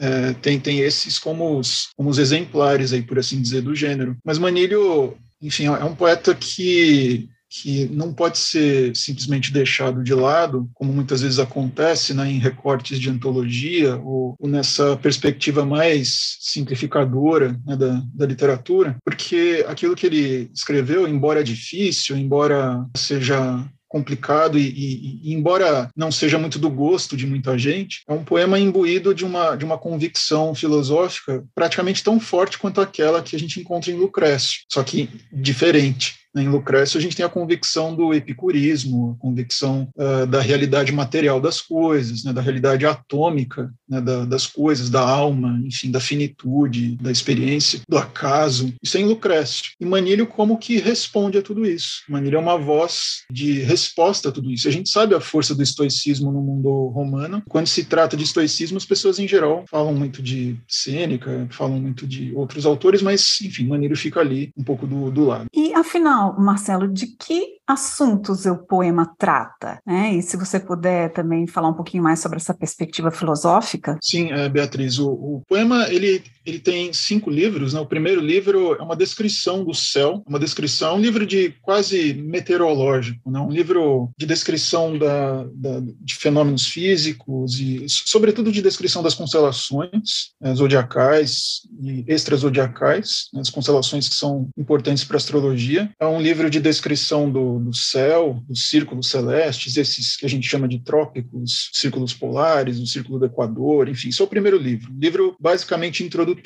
É, 0.00 0.32
tem, 0.34 0.58
tem 0.58 0.80
esses 0.80 1.18
como 1.18 1.58
os, 1.58 1.90
como 1.96 2.08
os 2.08 2.18
exemplares, 2.18 2.92
aí, 2.92 3.02
por 3.02 3.18
assim 3.18 3.40
dizer, 3.40 3.60
do 3.60 3.74
gênero. 3.74 4.16
Mas 4.24 4.38
Manilho, 4.38 5.16
enfim, 5.42 5.66
é 5.66 5.84
um 5.84 5.94
poeta 5.94 6.34
que 6.34 7.28
que 7.50 7.86
não 7.86 8.14
pode 8.14 8.38
ser 8.38 8.94
simplesmente 8.94 9.52
deixado 9.52 10.04
de 10.04 10.14
lado, 10.14 10.70
como 10.72 10.92
muitas 10.92 11.20
vezes 11.20 11.40
acontece 11.40 12.14
né, 12.14 12.30
em 12.30 12.38
recortes 12.38 13.00
de 13.00 13.10
antologia 13.10 13.96
ou, 13.96 14.36
ou 14.38 14.48
nessa 14.48 14.96
perspectiva 14.96 15.66
mais 15.66 16.36
simplificadora 16.40 17.60
né, 17.66 17.76
da, 17.76 18.02
da 18.14 18.24
literatura, 18.24 18.96
porque 19.04 19.64
aquilo 19.68 19.96
que 19.96 20.06
ele 20.06 20.50
escreveu, 20.54 21.08
embora 21.08 21.42
difícil, 21.42 22.16
embora 22.16 22.86
seja 22.96 23.68
complicado 23.90 24.56
e, 24.56 24.68
e, 24.68 25.20
e, 25.24 25.34
embora 25.34 25.90
não 25.96 26.12
seja 26.12 26.38
muito 26.38 26.60
do 26.60 26.70
gosto 26.70 27.16
de 27.16 27.26
muita 27.26 27.58
gente, 27.58 28.02
é 28.08 28.12
um 28.12 28.22
poema 28.22 28.58
imbuído 28.58 29.12
de 29.12 29.24
uma, 29.24 29.56
de 29.56 29.64
uma 29.64 29.76
convicção 29.76 30.54
filosófica 30.54 31.44
praticamente 31.54 32.02
tão 32.02 32.20
forte 32.20 32.56
quanto 32.56 32.80
aquela 32.80 33.20
que 33.20 33.34
a 33.34 33.38
gente 33.38 33.58
encontra 33.60 33.90
em 33.90 33.96
Lucrécio, 33.96 34.60
só 34.70 34.84
que 34.84 35.10
diferente. 35.32 36.19
Em 36.36 36.48
Lucrécio, 36.48 36.98
a 36.98 37.00
gente 37.00 37.16
tem 37.16 37.26
a 37.26 37.28
convicção 37.28 37.94
do 37.94 38.14
epicurismo, 38.14 39.16
a 39.18 39.22
convicção 39.22 39.88
uh, 39.96 40.26
da 40.26 40.40
realidade 40.40 40.92
material 40.92 41.40
das 41.40 41.60
coisas, 41.60 42.24
né, 42.24 42.32
da 42.32 42.40
realidade 42.40 42.86
atômica 42.86 43.72
né, 43.88 44.00
da, 44.00 44.24
das 44.24 44.46
coisas, 44.46 44.88
da 44.88 45.00
alma, 45.00 45.60
enfim, 45.64 45.90
da 45.90 45.98
finitude, 45.98 46.96
da 46.96 47.10
experiência, 47.10 47.80
do 47.88 47.98
acaso. 47.98 48.72
Isso 48.82 48.96
é 48.96 49.00
em 49.00 49.06
Lucrécio. 49.06 49.72
E 49.80 49.84
Manilho 49.84 50.26
como 50.26 50.58
que 50.58 50.78
responde 50.78 51.38
a 51.38 51.42
tudo 51.42 51.66
isso. 51.66 52.02
Manilho 52.08 52.36
é 52.36 52.40
uma 52.40 52.56
voz 52.56 53.24
de 53.30 53.60
resposta 53.60 54.28
a 54.28 54.32
tudo 54.32 54.50
isso. 54.50 54.68
A 54.68 54.72
gente 54.72 54.88
sabe 54.88 55.14
a 55.14 55.20
força 55.20 55.54
do 55.54 55.62
estoicismo 55.62 56.30
no 56.30 56.40
mundo 56.40 56.88
romano. 56.88 57.42
Quando 57.48 57.66
se 57.66 57.84
trata 57.84 58.16
de 58.16 58.24
estoicismo, 58.24 58.76
as 58.76 58.86
pessoas 58.86 59.18
em 59.18 59.26
geral 59.26 59.64
falam 59.68 59.94
muito 59.94 60.22
de 60.22 60.56
Sêneca, 60.68 61.48
falam 61.50 61.80
muito 61.80 62.06
de 62.06 62.32
outros 62.34 62.64
autores, 62.64 63.02
mas, 63.02 63.38
enfim, 63.42 63.66
Manilho 63.66 63.96
fica 63.96 64.20
ali 64.20 64.52
um 64.56 64.62
pouco 64.62 64.86
do, 64.86 65.10
do 65.10 65.24
lado. 65.24 65.46
E 65.54 65.72
afinal, 65.74 66.19
Marcelo, 66.38 66.88
de 66.88 67.06
que 67.06 67.58
assuntos 67.66 68.46
o 68.46 68.56
poema 68.56 69.14
trata? 69.18 69.80
Né? 69.86 70.14
E 70.14 70.22
se 70.22 70.36
você 70.36 70.58
puder 70.58 71.12
também 71.12 71.46
falar 71.46 71.68
um 71.68 71.74
pouquinho 71.74 72.02
mais 72.02 72.18
sobre 72.18 72.36
essa 72.36 72.54
perspectiva 72.54 73.10
filosófica? 73.10 73.98
Sim, 74.02 74.30
é, 74.32 74.48
Beatriz, 74.48 74.98
o, 74.98 75.10
o, 75.10 75.42
poema 75.48 75.86
ele, 75.88 76.22
ele 76.50 76.58
tem 76.58 76.92
cinco 76.92 77.30
livros. 77.30 77.72
Né? 77.72 77.80
O 77.80 77.86
primeiro 77.86 78.20
livro 78.20 78.74
é 78.74 78.82
uma 78.82 78.96
descrição 78.96 79.64
do 79.64 79.74
céu, 79.74 80.22
uma 80.26 80.38
descrição, 80.38 80.96
um 80.96 81.00
livro 81.00 81.26
de 81.26 81.54
quase 81.62 82.14
meteorológico, 82.14 83.30
né? 83.30 83.40
um 83.40 83.50
livro 83.50 84.10
de 84.18 84.26
descrição 84.26 84.98
da, 84.98 85.44
da, 85.54 85.80
de 85.80 86.14
fenômenos 86.16 86.66
físicos 86.66 87.58
e, 87.58 87.86
sobretudo, 87.88 88.52
de 88.52 88.62
descrição 88.62 89.02
das 89.02 89.14
constelações 89.14 90.32
né, 90.40 90.54
zodiacais 90.54 91.62
e 91.80 92.04
extrazodiacais, 92.06 93.28
né, 93.32 93.40
as 93.40 93.50
constelações 93.50 94.08
que 94.08 94.14
são 94.14 94.48
importantes 94.56 95.04
para 95.04 95.16
a 95.16 95.18
astrologia. 95.18 95.90
É 96.00 96.06
um 96.06 96.20
livro 96.20 96.50
de 96.50 96.60
descrição 96.60 97.30
do, 97.30 97.58
do 97.58 97.74
céu, 97.74 98.42
dos 98.48 98.68
círculos 98.68 99.08
celestes, 99.08 99.76
esses 99.76 100.16
que 100.16 100.26
a 100.26 100.28
gente 100.28 100.48
chama 100.48 100.68
de 100.68 100.78
trópicos, 100.78 101.70
círculos 101.72 102.12
polares, 102.12 102.78
o 102.78 102.86
círculo 102.86 103.18
do 103.18 103.26
Equador, 103.26 103.88
enfim, 103.88 104.08
isso 104.08 104.22
é 104.22 104.26
o 104.26 104.28
primeiro 104.28 104.58
livro. 104.58 104.92
Um 104.92 104.98
livro 104.98 105.36
basicamente 105.40 106.04
introdutório. 106.04 106.39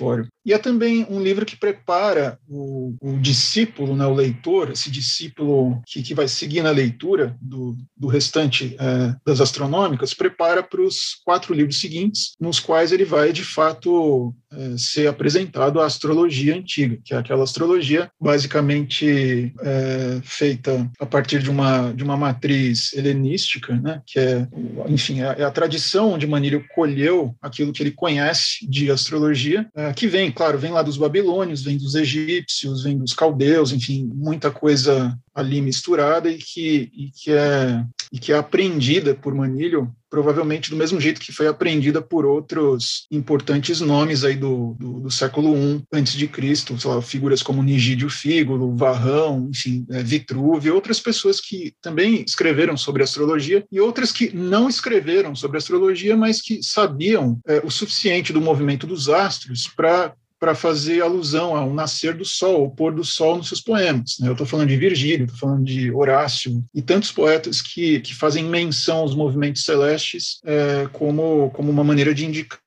E 0.44 0.52
é 0.52 0.59
também 0.59 1.07
um 1.09 1.22
livro 1.22 1.46
que 1.46 1.57
prepara 1.57 2.38
o, 2.48 2.94
o 3.00 3.18
discípulo, 3.18 3.96
né, 3.96 4.07
o 4.07 4.14
leitor, 4.14 4.70
esse 4.70 4.90
discípulo 4.90 5.80
que, 5.87 6.02
que 6.02 6.14
vai 6.14 6.28
seguir 6.28 6.62
na 6.62 6.70
leitura 6.70 7.37
do, 7.40 7.76
do 7.96 8.07
restante 8.07 8.76
é, 8.78 9.14
das 9.24 9.40
astronômicas, 9.40 10.12
prepara 10.12 10.62
para 10.62 10.83
os 10.83 11.20
quatro 11.24 11.54
livros 11.54 11.80
seguintes, 11.80 12.33
nos 12.38 12.61
quais 12.61 12.92
ele 12.92 13.04
vai, 13.04 13.33
de 13.33 13.44
fato, 13.44 14.35
é, 14.56 14.78
ser 14.78 15.06
apresentado 15.06 15.80
a 15.80 15.86
astrologia 15.86 16.56
antiga, 16.56 16.98
que 17.04 17.14
é 17.14 17.16
aquela 17.16 17.44
astrologia 17.44 18.10
basicamente 18.20 19.54
é, 19.60 20.20
feita 20.22 20.90
a 20.98 21.06
partir 21.06 21.42
de 21.42 21.50
uma, 21.50 21.92
de 21.92 22.02
uma 22.02 22.16
matriz 22.16 22.92
helenística, 22.92 23.74
né, 23.76 24.00
que 24.06 24.18
é, 24.18 24.46
enfim, 24.88 25.22
é, 25.22 25.36
é 25.38 25.44
a 25.44 25.50
tradição 25.50 26.12
onde 26.12 26.26
Manilho 26.26 26.64
colheu 26.74 27.34
aquilo 27.40 27.72
que 27.72 27.82
ele 27.82 27.90
conhece 27.90 28.66
de 28.68 28.90
astrologia, 28.90 29.68
é, 29.74 29.92
que 29.92 30.06
vem, 30.06 30.30
claro, 30.30 30.58
vem 30.58 30.72
lá 30.72 30.82
dos 30.82 30.96
babilônios, 30.96 31.62
vem 31.62 31.76
dos 31.76 31.94
egípcios, 31.94 32.84
vem 32.84 32.98
dos 32.98 33.12
caldeus, 33.12 33.72
enfim, 33.72 34.10
muita 34.14 34.50
coisa 34.50 35.16
ali 35.34 35.60
misturada 35.60 36.30
e 36.30 36.38
que, 36.38 36.90
e 36.94 37.10
que, 37.10 37.32
é, 37.32 37.84
e 38.12 38.18
que 38.18 38.32
é 38.32 38.36
aprendida 38.36 39.14
por 39.14 39.34
Manilho 39.34 39.92
provavelmente 40.14 40.70
do 40.70 40.76
mesmo 40.76 41.00
jeito 41.00 41.20
que 41.20 41.32
foi 41.32 41.48
aprendida 41.48 42.00
por 42.00 42.24
outros 42.24 43.04
importantes 43.10 43.80
nomes 43.80 44.22
aí 44.22 44.36
do, 44.36 44.76
do, 44.78 45.00
do 45.00 45.10
século 45.10 45.56
I 45.56 45.82
antes 45.92 46.12
de 46.12 46.28
Cristo, 46.28 46.76
lá, 46.84 47.02
figuras 47.02 47.42
como 47.42 47.64
Nigídio 47.64 48.08
Fígolo, 48.08 48.76
Varrão, 48.76 49.48
enfim, 49.50 49.84
é, 49.90 50.04
Vitrúvio, 50.04 50.72
outras 50.72 51.00
pessoas 51.00 51.40
que 51.40 51.74
também 51.82 52.22
escreveram 52.24 52.76
sobre 52.76 53.02
astrologia 53.02 53.66
e 53.72 53.80
outras 53.80 54.12
que 54.12 54.32
não 54.32 54.68
escreveram 54.68 55.34
sobre 55.34 55.58
astrologia, 55.58 56.16
mas 56.16 56.40
que 56.40 56.62
sabiam 56.62 57.40
é, 57.44 57.60
o 57.64 57.70
suficiente 57.70 58.32
do 58.32 58.40
movimento 58.40 58.86
dos 58.86 59.08
astros 59.08 59.68
para 59.76 60.14
para 60.44 60.54
fazer 60.54 61.00
alusão 61.00 61.57
ao 61.57 61.72
nascer 61.72 62.12
do 62.12 62.24
sol, 62.24 62.64
ao 62.64 62.70
pôr 62.70 62.94
do 62.94 63.02
sol 63.02 63.38
nos 63.38 63.48
seus 63.48 63.62
poemas. 63.62 64.18
Né? 64.20 64.28
Eu 64.28 64.33
estou 64.33 64.46
falando 64.46 64.68
de 64.68 64.76
Virgílio, 64.76 65.24
estou 65.24 65.38
falando 65.38 65.64
de 65.64 65.90
Horácio 65.90 66.62
e 66.74 66.83
tantos 66.83 67.11
poetas 67.11 67.62
que, 67.62 68.00
que 68.00 68.14
fazem 68.14 68.44
menção 68.44 68.98
aos 68.98 69.14
movimentos 69.14 69.64
celestes 69.64 70.40
é, 70.44 70.87
como, 70.92 71.48
como 71.54 71.70
uma 71.70 71.83
maneira 71.83 72.12
de 72.12 72.26
indicar 72.26 72.59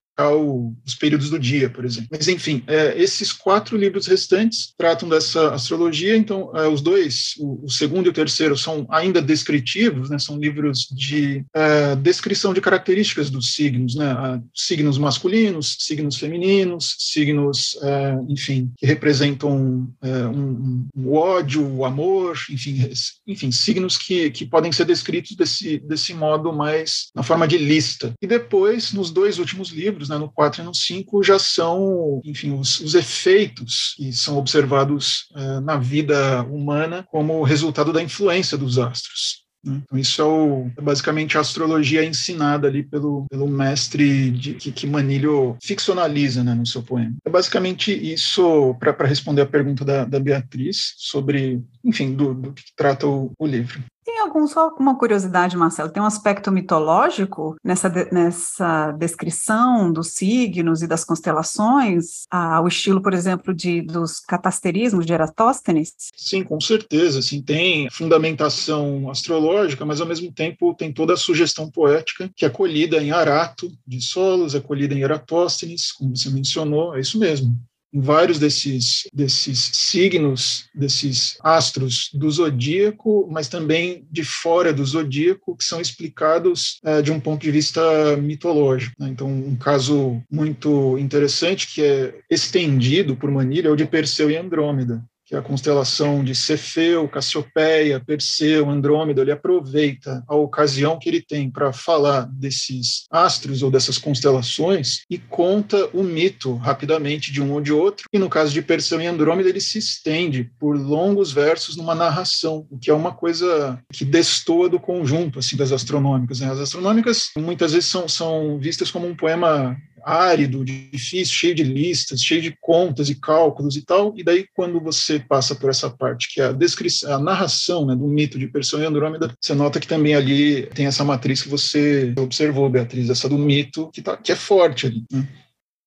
os 0.84 0.96
períodos 0.96 1.30
do 1.30 1.38
dia, 1.38 1.70
por 1.70 1.86
exemplo. 1.86 2.10
Mas, 2.12 2.28
enfim, 2.28 2.64
é, 2.66 3.00
esses 3.00 3.32
quatro 3.32 3.78
livros 3.78 4.08
restantes 4.08 4.74
tratam 4.78 5.08
dessa 5.08 5.54
astrologia, 5.54 6.18
então, 6.18 6.52
é, 6.56 6.68
os 6.68 6.82
dois, 6.82 7.36
o, 7.38 7.66
o, 7.66 7.70
segundo 7.70 8.08
e 8.08 8.10
o 8.10 8.14
terceiro, 8.14 8.58
são 8.58 8.88
ainda 8.90 9.22
descritivos, 9.22 10.10
né, 10.10 10.18
são 10.18 10.40
livros 10.40 10.88
de 10.92 11.46
é, 11.54 11.96
descrição 11.96 12.54
de 12.54 12.62
características 12.62 13.30
dos 13.30 13.54
signos, 13.54 13.96
né, 13.96 14.42
signos 14.56 14.98
masculinos, 14.98 15.78
signos 15.80 16.18
femininos, 16.18 16.96
signos, 16.98 17.78
é, 17.84 18.18
enfim, 18.28 18.72
que 18.78 18.86
representam 18.86 19.88
é, 20.02 20.28
um, 20.28 20.50
um, 20.50 20.88
o 20.96 21.14
ódio, 21.16 21.64
o 21.64 21.86
amor, 21.86 22.38
enfim, 22.50 22.90
enfim 23.28 23.52
signos 23.52 23.98
que, 23.98 24.32
que 24.32 24.46
podem 24.46 24.72
ser 24.72 24.86
descritos 24.86 25.36
desse, 25.36 25.78
desse 25.80 26.14
modo 26.14 26.52
mais 26.52 27.10
na 27.14 27.24
forma 27.24 27.48
de 27.48 27.58
lista. 27.58 28.14
E 28.22 28.28
depois, 28.28 28.94
nos 28.94 29.12
dois 29.12 29.38
últimos 29.38 29.70
livros, 29.70 30.07
né, 30.08 30.18
no 30.18 30.32
4 30.32 30.62
e 30.62 30.66
no 30.66 30.74
5, 30.74 31.24
já 31.24 31.40
são, 31.40 32.22
enfim, 32.24 32.58
os, 32.58 32.80
os 32.80 32.96
efeitos 32.96 33.94
que 33.98 34.12
são 34.14 34.38
observados 34.38 35.28
uh, 35.32 35.62
na 35.62 35.78
vida 35.78 36.44
humana 36.44 37.06
como 37.10 37.44
resultado 37.44 37.92
da 37.94 38.02
influência 38.02 38.58
dos 38.58 38.78
astros. 38.78 39.48
Né. 39.64 39.82
Então, 39.84 39.98
isso 39.98 40.22
é, 40.22 40.26
o, 40.26 40.72
é, 40.78 40.82
basicamente 40.82 41.38
a 41.38 41.42
astrologia 41.42 42.04
ensinada 42.04 42.68
ali 42.68 42.84
pelo, 42.84 43.26
pelo 43.30 43.48
mestre 43.48 44.32
de, 44.32 44.54
que, 44.54 44.72
que 44.72 44.88
Manilho 44.88 45.58
ficcionaliza 45.62 46.44
né, 46.44 46.54
no 46.54 46.66
seu 46.66 46.82
poema. 46.82 47.16
É 47.26 47.30
basicamente 47.30 47.92
isso 47.92 48.76
para 48.80 49.08
responder 49.08 49.42
a 49.42 49.48
pergunta 49.48 49.84
da, 49.84 50.06
da 50.06 50.20
Beatriz 50.20 50.94
sobre, 50.98 51.62
enfim, 51.84 52.14
do, 52.14 52.34
do 52.34 52.54
que 52.54 52.64
trata 52.76 53.08
o, 53.08 53.32
o 53.38 53.46
livro. 53.46 53.84
Tem 54.08 54.20
algum, 54.20 54.48
só 54.48 54.70
uma 54.80 54.98
curiosidade, 54.98 55.58
Marcelo, 55.58 55.92
tem 55.92 56.02
um 56.02 56.06
aspecto 56.06 56.50
mitológico 56.50 57.58
nessa, 57.62 57.90
nessa 58.10 58.94
descrição 58.94 59.92
dos 59.92 60.14
signos 60.14 60.82
e 60.82 60.88
das 60.88 61.04
constelações, 61.04 62.24
ao 62.32 62.70
estilo, 62.70 63.02
por 63.02 63.14
exemplo, 63.14 63.54
de, 63.54 63.82
dos 63.82 64.22
catasterismos 64.22 65.06
de 65.06 65.12
Eratóstenes? 65.12 65.92
Sim, 66.16 66.42
com 66.42 66.58
certeza, 66.62 67.20
assim, 67.20 67.42
tem 67.42 67.90
fundamentação 67.90 69.12
astrológica, 69.12 69.84
mas 69.84 70.00
ao 70.00 70.08
mesmo 70.08 70.32
tempo 70.32 70.74
tem 70.74 70.94
toda 70.94 71.16
a 71.16 71.18
sugestão 71.18 71.70
poética 71.70 72.32
que 72.34 72.46
é 72.46 72.48
acolhida 72.48 73.04
em 73.04 73.12
Arato, 73.12 73.70
de 73.86 74.02
Solos, 74.02 74.56
é 74.56 74.60
acolhida 74.60 74.94
em 74.94 75.02
Eratóstenes, 75.02 75.92
como 75.92 76.16
você 76.16 76.30
mencionou, 76.30 76.96
é 76.96 77.02
isso 77.02 77.20
mesmo 77.20 77.60
em 77.94 78.02
vários 78.02 78.40
desses, 78.40 79.08
desses 79.14 79.72
signos, 79.74 80.70
desses 80.74 81.38
astros 81.42 82.10
do 82.14 82.30
zodíaco, 82.30 83.28
mas 83.32 83.48
também 83.48 84.06
de 84.12 84.24
fora 84.24 84.74
do 84.74 84.86
zodíaco, 84.86 85.56
que 85.56 85.64
são 85.64 85.80
explicados 85.80 86.80
é, 86.84 87.02
de 87.02 87.12
um 87.12 87.20
ponto 87.20 87.42
de 87.42 87.52
vista 87.52 87.82
mitológico. 88.18 88.96
Né? 89.00 89.10
Então, 89.10 89.28
um 89.28 89.56
caso 89.56 90.22
muito 90.32 90.98
interessante 90.98 91.68
que 91.68 91.82
é 91.82 92.20
estendido 92.30 93.16
por 93.16 93.32
Manilha 93.32 93.68
é 93.68 93.72
o 93.72 93.76
de 93.76 93.86
Perseu 93.86 94.30
e 94.30 94.36
Andrômeda 94.36 95.04
que 95.28 95.36
é 95.36 95.38
a 95.38 95.42
constelação 95.42 96.24
de 96.24 96.34
Cefeu, 96.34 97.06
Cassiopeia, 97.10 98.00
Perseu, 98.00 98.70
Andrômeda, 98.70 99.22
ele 99.22 99.32
aproveita 99.32 100.24
a 100.26 100.34
ocasião 100.34 100.98
que 100.98 101.10
ele 101.10 101.22
tem 101.22 101.52
para 101.52 101.74
falar 101.74 102.22
desses 102.32 103.06
astros 103.12 103.62
ou 103.62 103.70
dessas 103.70 103.98
constelações 103.98 105.02
e 105.10 105.18
conta 105.18 105.90
o 105.94 106.02
mito 106.02 106.56
rapidamente 106.56 107.30
de 107.30 107.42
um 107.42 107.52
ou 107.52 107.60
de 107.60 107.74
outro. 107.74 108.08
E 108.14 108.18
no 108.18 108.30
caso 108.30 108.54
de 108.54 108.62
Perseu 108.62 109.02
e 109.02 109.06
Andrômeda, 109.06 109.50
ele 109.50 109.60
se 109.60 109.78
estende 109.78 110.50
por 110.58 110.78
longos 110.78 111.34
versos 111.34 111.76
numa 111.76 111.94
narração, 111.94 112.66
o 112.72 112.78
que 112.78 112.90
é 112.90 112.94
uma 112.94 113.14
coisa 113.14 113.78
que 113.92 114.06
destoa 114.06 114.70
do 114.70 114.80
conjunto 114.80 115.40
assim 115.40 115.58
das 115.58 115.74
astronômicas. 115.74 116.40
Né? 116.40 116.50
As 116.50 116.60
astronômicas 116.60 117.32
muitas 117.38 117.74
vezes 117.74 117.90
são, 117.90 118.08
são 118.08 118.58
vistas 118.58 118.90
como 118.90 119.06
um 119.06 119.16
poema 119.16 119.76
árido, 120.08 120.64
difícil, 120.64 121.34
cheio 121.34 121.54
de 121.54 121.64
listas, 121.64 122.24
cheio 122.24 122.42
de 122.42 122.56
contas 122.62 123.10
e 123.10 123.20
cálculos 123.20 123.76
e 123.76 123.84
tal. 123.84 124.14
E 124.16 124.24
daí, 124.24 124.48
quando 124.56 124.80
você 124.80 125.20
passa 125.20 125.54
por 125.54 125.70
essa 125.70 125.90
parte, 125.90 126.34
que 126.34 126.40
é 126.40 126.46
a 126.46 126.52
descrição, 126.54 127.14
a 127.14 127.20
narração 127.20 127.86
né, 127.86 127.94
do 127.94 128.08
mito 128.08 128.40
de 128.40 128.48
Perseu 128.48 128.80
e 128.80 128.86
Andrômeda, 128.86 129.36
você 129.40 129.54
nota 129.54 129.82
que 129.82 129.88
também 129.88 130.16
ali 130.16 130.66
tem 130.68 130.86
essa 130.86 131.04
matriz 131.04 131.42
que 131.42 131.50
você 131.50 132.14
observou, 132.18 132.70
Beatriz, 132.70 133.10
essa 133.10 133.28
do 133.28 133.38
mito, 133.38 133.90
que, 133.92 134.02
tá, 134.02 134.16
que 134.16 134.32
é 134.32 134.36
forte 134.36 134.88
ali. 134.88 135.04
Né? 135.12 135.28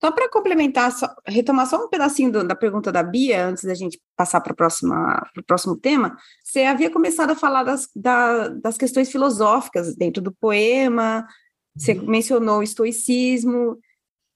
Só 0.05 0.11
para 0.11 0.29
complementar, 0.29 0.93
só, 0.93 1.09
retomar 1.27 1.67
só 1.67 1.83
um 1.83 1.89
pedacinho 1.89 2.31
do, 2.31 2.47
da 2.47 2.55
pergunta 2.55 2.93
da 2.93 3.03
Bia, 3.03 3.47
antes 3.47 3.65
da 3.65 3.75
gente 3.75 3.99
passar 4.15 4.43
para 4.43 4.53
o 4.53 5.43
próximo 5.47 5.77
tema, 5.79 6.15
você 6.45 6.65
havia 6.65 6.91
começado 6.91 7.31
a 7.31 7.37
falar 7.37 7.63
das, 7.63 7.89
da, 7.97 8.49
das 8.49 8.77
questões 8.77 9.11
filosóficas 9.11 9.97
dentro 9.97 10.23
do 10.23 10.33
poema, 10.33 11.27
você 11.75 11.93
uhum. 11.93 12.07
mencionou 12.07 12.59
o 12.59 12.63
estoicismo, 12.63 13.79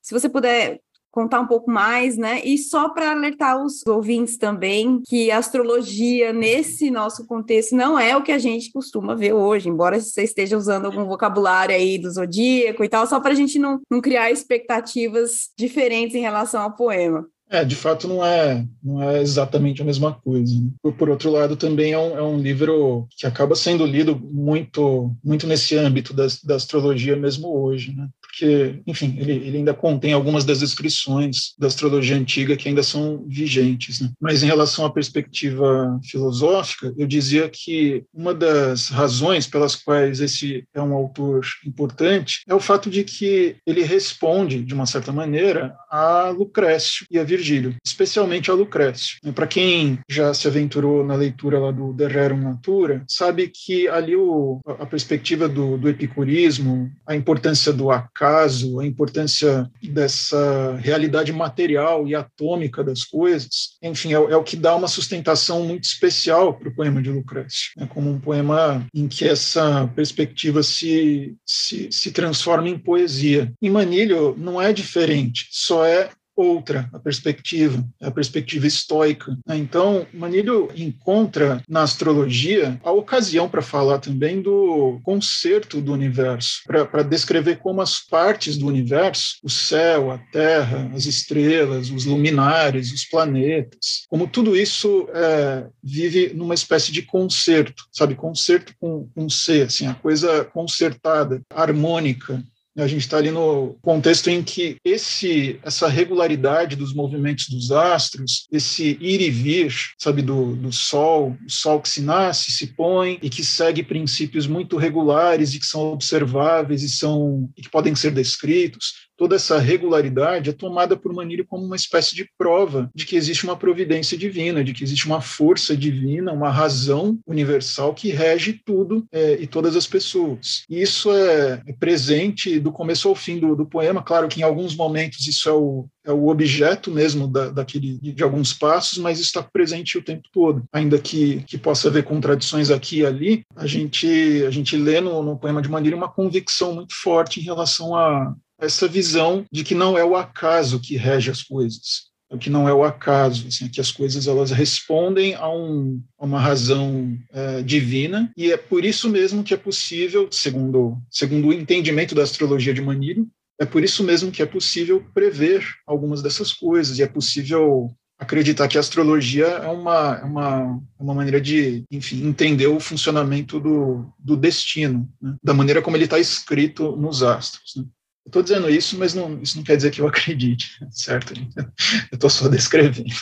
se 0.05 0.12
você 0.12 0.29
puder 0.29 0.81
contar 1.11 1.40
um 1.40 1.47
pouco 1.47 1.71
mais, 1.71 2.17
né? 2.19 2.45
E 2.45 2.59
só 2.59 2.88
para 2.88 3.12
alertar 3.12 3.64
os 3.64 3.87
ouvintes 3.87 4.37
também 4.37 5.01
que 5.07 5.31
a 5.31 5.38
astrologia 5.38 6.33
nesse 6.33 6.90
nosso 6.90 7.25
contexto 7.25 7.77
não 7.77 7.97
é 7.97 8.17
o 8.17 8.23
que 8.23 8.33
a 8.33 8.38
gente 8.38 8.73
costuma 8.73 9.14
ver 9.14 9.33
hoje, 9.33 9.69
embora 9.69 10.01
você 10.01 10.25
esteja 10.25 10.59
usando 10.59 10.87
algum 10.87 11.05
vocabulário 11.05 11.75
aí 11.75 11.99
do 11.99 12.11
zodíaco 12.11 12.83
e 12.83 12.88
tal, 12.88 13.07
só 13.07 13.21
para 13.21 13.31
a 13.31 13.37
gente 13.37 13.61
não, 13.61 13.81
não 13.88 14.01
criar 14.01 14.31
expectativas 14.33 15.51
diferentes 15.57 16.17
em 16.17 16.21
relação 16.21 16.61
ao 16.61 16.75
poema. 16.75 17.25
É, 17.49 17.64
de 17.64 17.77
fato 17.77 18.09
não 18.09 18.25
é, 18.25 18.67
não 18.83 19.01
é 19.01 19.23
exatamente 19.23 19.81
a 19.81 19.85
mesma 19.85 20.12
coisa. 20.12 20.53
Por, 20.83 20.95
por 20.95 21.09
outro 21.09 21.31
lado, 21.31 21.55
também 21.55 21.93
é 21.93 21.99
um, 21.99 22.19
é 22.19 22.23
um, 22.23 22.38
livro 22.38 23.07
que 23.17 23.27
acaba 23.27 23.55
sendo 23.55 23.87
lido 23.87 24.19
muito, 24.19 25.14
muito 25.23 25.47
nesse 25.47 25.77
âmbito 25.77 26.12
da, 26.12 26.27
da 26.43 26.57
astrologia 26.57 27.14
mesmo 27.14 27.57
hoje, 27.57 27.95
né? 27.95 28.09
Porque, 28.35 28.81
enfim, 28.85 29.16
ele, 29.18 29.33
ele, 29.33 29.59
ainda 29.59 29.73
contém 29.73 30.12
algumas 30.12 30.44
das 30.44 30.59
descrições 30.59 31.55
da 31.57 31.68
astrologia 31.68 32.16
antiga 32.16 32.57
que 32.57 32.68
ainda 32.68 32.83
são 32.83 33.25
vigentes. 33.29 34.01
Né? 34.01 34.11
Mas 34.20 34.42
em 34.42 34.47
relação 34.47 34.85
à 34.85 34.92
perspectiva 34.92 36.01
filosófica, 36.03 36.92
eu 36.99 37.07
dizia 37.07 37.49
que 37.49 38.05
uma 38.12 38.35
das 38.35 38.88
razões 38.88 39.47
pelas 39.47 39.77
quais 39.77 40.20
esse 40.20 40.66
é 40.75 40.83
um 40.83 40.92
autor 40.94 41.47
importante 41.64 42.40
é 42.49 42.55
o 42.55 42.61
fato 42.61 42.90
de 42.90 43.05
que 43.05 43.57
ele 43.64 43.83
responde, 43.83 44.64
de 44.64 44.75
uma 44.75 44.87
certa 44.87 45.12
maneira, 45.12 45.77
a 45.88 46.31
Lucrécio 46.31 47.07
e 47.09 47.18
a 47.18 47.25
Virgílio, 47.25 47.77
especialmente 47.87 48.51
a 48.51 48.55
Lucrécio. 48.55 49.18
Para 49.33 49.47
quem 49.47 50.01
já 50.09 50.35
se 50.35 50.49
aventurou 50.49 51.05
na 51.05 51.14
leitura 51.14 51.61
lá 51.61 51.70
do 51.70 51.92
De 51.92 52.09
Rerum 52.09 52.40
Natura, 52.40 53.05
sabe 53.09 53.49
que 53.49 53.87
ali 53.87 54.16
o, 54.16 54.61
a 54.66 54.87
perspectiva 54.87 55.49
do, 55.49 55.79
do 55.79 55.88
epicurismo, 55.88 56.90
a 57.07 57.14
importância 57.14 57.73
do 57.73 57.90
acaso, 57.92 58.24
a 58.25 58.87
importância 58.87 59.71
dessa 59.83 60.77
realidade 60.77 61.33
material 61.33 62.07
e 62.07 62.15
atômica 62.15 62.83
das 62.83 63.05
coisas, 63.05 63.77
enfim, 63.83 64.13
é, 64.13 64.17
é 64.17 64.37
o 64.37 64.43
que 64.43 64.57
dá 64.57 64.75
uma 64.75 64.89
sustentação 64.89 65.65
muito 65.65 65.85
especial 65.85 66.55
para 66.55 66.69
o 66.69 66.75
poema 66.75 67.03
de 67.03 67.11
Lucrécio, 67.11 67.73
é 67.79 67.87
como 67.87 68.11
um 68.11 68.21
poema 68.21 68.87
em 68.95 69.07
que 69.09 69.27
essa 69.27 69.87
perspectiva 69.95 70.63
se, 70.63 71.35
se, 71.45 71.89
se 71.91 72.11
transforma 72.13 72.69
em 72.69 72.79
poesia. 72.79 73.53
Em 73.61 73.71
Manilho 73.71 74.35
não 74.39 74.61
é 74.61 74.73
diferente, 74.73 75.47
só 75.51 75.85
é 75.85 76.11
outra, 76.37 76.88
a 76.92 76.99
perspectiva, 76.99 77.85
a 78.03 78.11
perspectiva 78.11 78.66
estoica. 78.66 79.37
Né? 79.47 79.57
Então, 79.57 80.07
Manilho 80.12 80.70
encontra 80.75 81.62
na 81.68 81.83
astrologia 81.83 82.81
a 82.83 82.90
ocasião 82.90 83.49
para 83.49 83.62
falar 83.62 83.99
também 83.99 84.42
do 84.42 85.01
concerto 85.03 85.81
do 85.81 85.92
universo, 85.92 86.62
para 86.66 87.03
descrever 87.03 87.57
como 87.59 87.81
as 87.81 88.01
partes 88.01 88.57
do 88.57 88.66
universo, 88.66 89.37
o 89.42 89.51
céu, 89.51 90.11
a 90.11 90.18
terra, 90.18 90.90
as 90.94 91.07
estrelas, 91.07 91.90
os 91.90 92.05
luminares, 92.05 92.92
os 92.92 93.05
planetas, 93.05 94.05
como 94.09 94.27
tudo 94.27 94.57
isso 94.57 95.09
é, 95.12 95.66
vive 95.83 96.33
numa 96.35 96.55
espécie 96.55 96.92
de 96.92 97.03
concerto, 97.03 97.85
sabe? 97.92 98.14
Concerto 98.14 98.75
com 98.81 99.09
um 99.16 99.29
C, 99.29 99.62
assim, 99.62 99.87
a 99.87 99.94
coisa 99.94 100.44
concertada, 100.44 101.42
harmônica, 101.51 102.42
a 102.77 102.87
gente 102.87 103.03
está 103.03 103.19
ali 103.19 103.31
no 103.31 103.77
contexto 103.81 104.29
em 104.29 104.43
que 104.43 104.77
esse, 104.85 105.61
essa 105.63 105.89
regularidade 105.89 106.75
dos 106.75 106.93
movimentos 106.93 107.49
dos 107.49 107.71
astros, 107.71 108.47
esse 108.51 108.99
ir 109.01 109.21
e 109.21 109.31
vir, 109.31 109.73
sabe, 109.99 110.23
do, 110.23 110.57
do 110.57 110.73
Sol, 110.73 111.37
o 111.47 111.51
Sol 111.51 111.81
que 111.81 111.89
se 111.89 112.03
nasce, 112.03 112.51
se 112.51 112.69
põe 112.69 113.19
e 113.23 113.31
que 113.31 113.45
segue 113.45 113.83
princípios 113.83 114.47
muito 114.47 114.77
regulares 114.77 115.55
e 115.55 115.61
que 115.61 115.67
são 115.67 115.93
observáveis 115.93 116.83
e 116.83 116.89
são 116.89 117.49
e 117.57 117.63
que 117.63 117.71
podem 117.71 117.95
ser 117.95 118.11
descritos, 118.11 119.05
toda 119.16 119.37
essa 119.37 119.59
regularidade 119.59 120.50
é 120.50 120.53
tomada 120.53 120.96
por 120.96 121.12
Manilho 121.12 121.46
como 121.46 121.64
uma 121.64 121.77
espécie 121.77 122.14
de 122.14 122.29
prova 122.37 122.90
de 122.94 123.05
que 123.05 123.16
existe 123.16 123.44
uma 123.44 123.57
providência 123.57 124.16
divina, 124.16 124.64
de 124.64 124.72
que 124.72 124.85
existe 124.85 125.07
uma 125.07 125.20
força 125.20 125.77
divina, 125.77 126.33
uma 126.33 126.50
razão 126.50 127.18
universal 127.27 127.94
que 127.94 128.11
rege 128.11 128.61
tudo 128.64 129.05
é, 129.12 129.35
e 129.40 129.46
todas 129.46 129.77
as 129.77 129.87
pessoas. 129.87 130.64
Isso 130.68 131.12
é, 131.12 131.62
é 131.66 131.72
presente 131.72 132.59
do 132.59 132.72
começo 132.72 133.09
ao 133.09 133.14
fim 133.14 133.38
do, 133.38 133.55
do, 133.55 133.66
poema. 133.66 134.03
Claro 134.03 134.29
que 134.29 134.40
em 134.40 134.44
alguns 134.44 134.77
momentos 134.77 135.27
isso 135.27 135.48
é 135.48 135.53
o, 135.53 135.87
é 136.05 136.12
o 136.12 136.29
objeto 136.29 136.90
mesmo 136.90 137.27
da, 137.27 137.50
daquele, 137.50 137.98
de 137.98 138.22
alguns 138.22 138.53
passos, 138.53 138.98
mas 138.98 139.20
está 139.20 139.42
presente 139.42 139.98
o 139.98 140.03
tempo 140.03 140.29
todo. 140.33 140.64
Ainda 140.72 140.98
que, 140.98 141.42
que 141.46 141.59
possa 141.59 141.88
haver 141.88 142.05
contradições 142.05 142.70
aqui 142.70 142.98
e 142.98 143.07
ali, 143.07 143.42
a 143.57 143.66
gente, 143.66 144.44
a 144.46 144.50
gente 144.50 144.77
lê 144.77 145.00
no, 145.00 145.22
no 145.22 145.38
poema 145.38 145.62
de 145.62 145.68
Manilho 145.68 145.96
uma 145.96 146.09
convicção 146.09 146.74
muito 146.74 146.94
forte 146.94 147.40
em 147.40 147.44
relação 147.44 147.96
a 147.96 148.35
essa 148.64 148.88
visão 148.88 149.44
de 149.50 149.62
que 149.64 149.74
não 149.74 149.96
é 149.96 150.05
o 150.05 150.16
acaso 150.16 150.81
que 150.81 150.96
rege 150.96 151.31
as 151.31 151.42
coisas, 151.42 152.12
que 152.40 152.50
não 152.50 152.68
é 152.68 152.72
o 152.72 152.83
acaso, 152.83 153.46
assim, 153.46 153.68
que 153.68 153.81
as 153.81 153.92
coisas 153.92 154.27
elas 154.27 154.50
respondem 154.50 155.35
a, 155.35 155.48
um, 155.48 156.03
a 156.18 156.24
uma 156.24 156.40
razão 156.40 157.16
é, 157.33 157.62
divina 157.62 158.31
e 158.37 158.50
é 158.50 158.57
por 158.57 158.85
isso 158.85 159.09
mesmo 159.09 159.44
que 159.44 159.55
é 159.55 159.57
possível, 159.57 160.29
segundo 160.31 160.98
segundo 161.11 161.48
o 161.48 161.53
entendimento 161.53 162.14
da 162.14 162.22
astrologia 162.22 162.74
de 162.74 162.83
Manilho, 162.83 163.29
é 163.61 163.64
por 163.64 163.85
isso 163.85 164.03
mesmo 164.03 164.33
que 164.33 164.42
é 164.42 164.46
possível 164.46 165.05
prever 165.14 165.64
algumas 165.87 166.22
dessas 166.22 166.53
coisas 166.53 166.98
e 166.98 167.03
é 167.03 167.07
possível 167.07 167.94
acreditar 168.18 168.68
que 168.68 168.77
a 168.77 168.81
astrologia 168.81 169.46
é 169.46 169.68
uma, 169.68 170.18
é 170.20 170.24
uma, 170.24 170.83
é 170.98 171.03
uma 171.03 171.14
maneira 171.14 171.40
de, 171.40 171.85
enfim, 171.90 172.27
entender 172.27 172.66
o 172.66 172.81
funcionamento 172.81 173.61
do, 173.61 174.07
do 174.18 174.37
destino, 174.37 175.09
né? 175.20 175.37
da 175.42 175.55
maneira 175.55 175.83
como 175.83 175.96
ele 175.96 176.05
está 176.05 176.18
escrito 176.18 176.96
nos 176.96 177.22
astros. 177.22 177.74
Né? 177.77 177.85
Estou 178.27 178.43
dizendo 178.43 178.71
isso, 178.71 178.99
mas 178.99 179.15
não, 179.15 179.41
isso 179.43 179.57
não 179.57 179.65
quer 179.65 179.77
dizer 179.77 179.91
que 179.91 180.01
eu 180.01 180.09
acredite, 180.09 180.79
certo? 180.91 181.35
Eu 181.57 182.15
estou 182.15 182.31
só 182.31 182.49
descrevendo. 182.49 183.13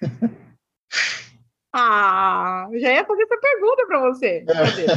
Ah, 1.76 2.68
já 2.74 2.92
ia 2.92 3.04
fazer 3.04 3.24
essa 3.24 3.36
pergunta 3.36 3.86
para 3.88 4.00
você. 4.08 4.44
Brincadeira. 4.46 4.92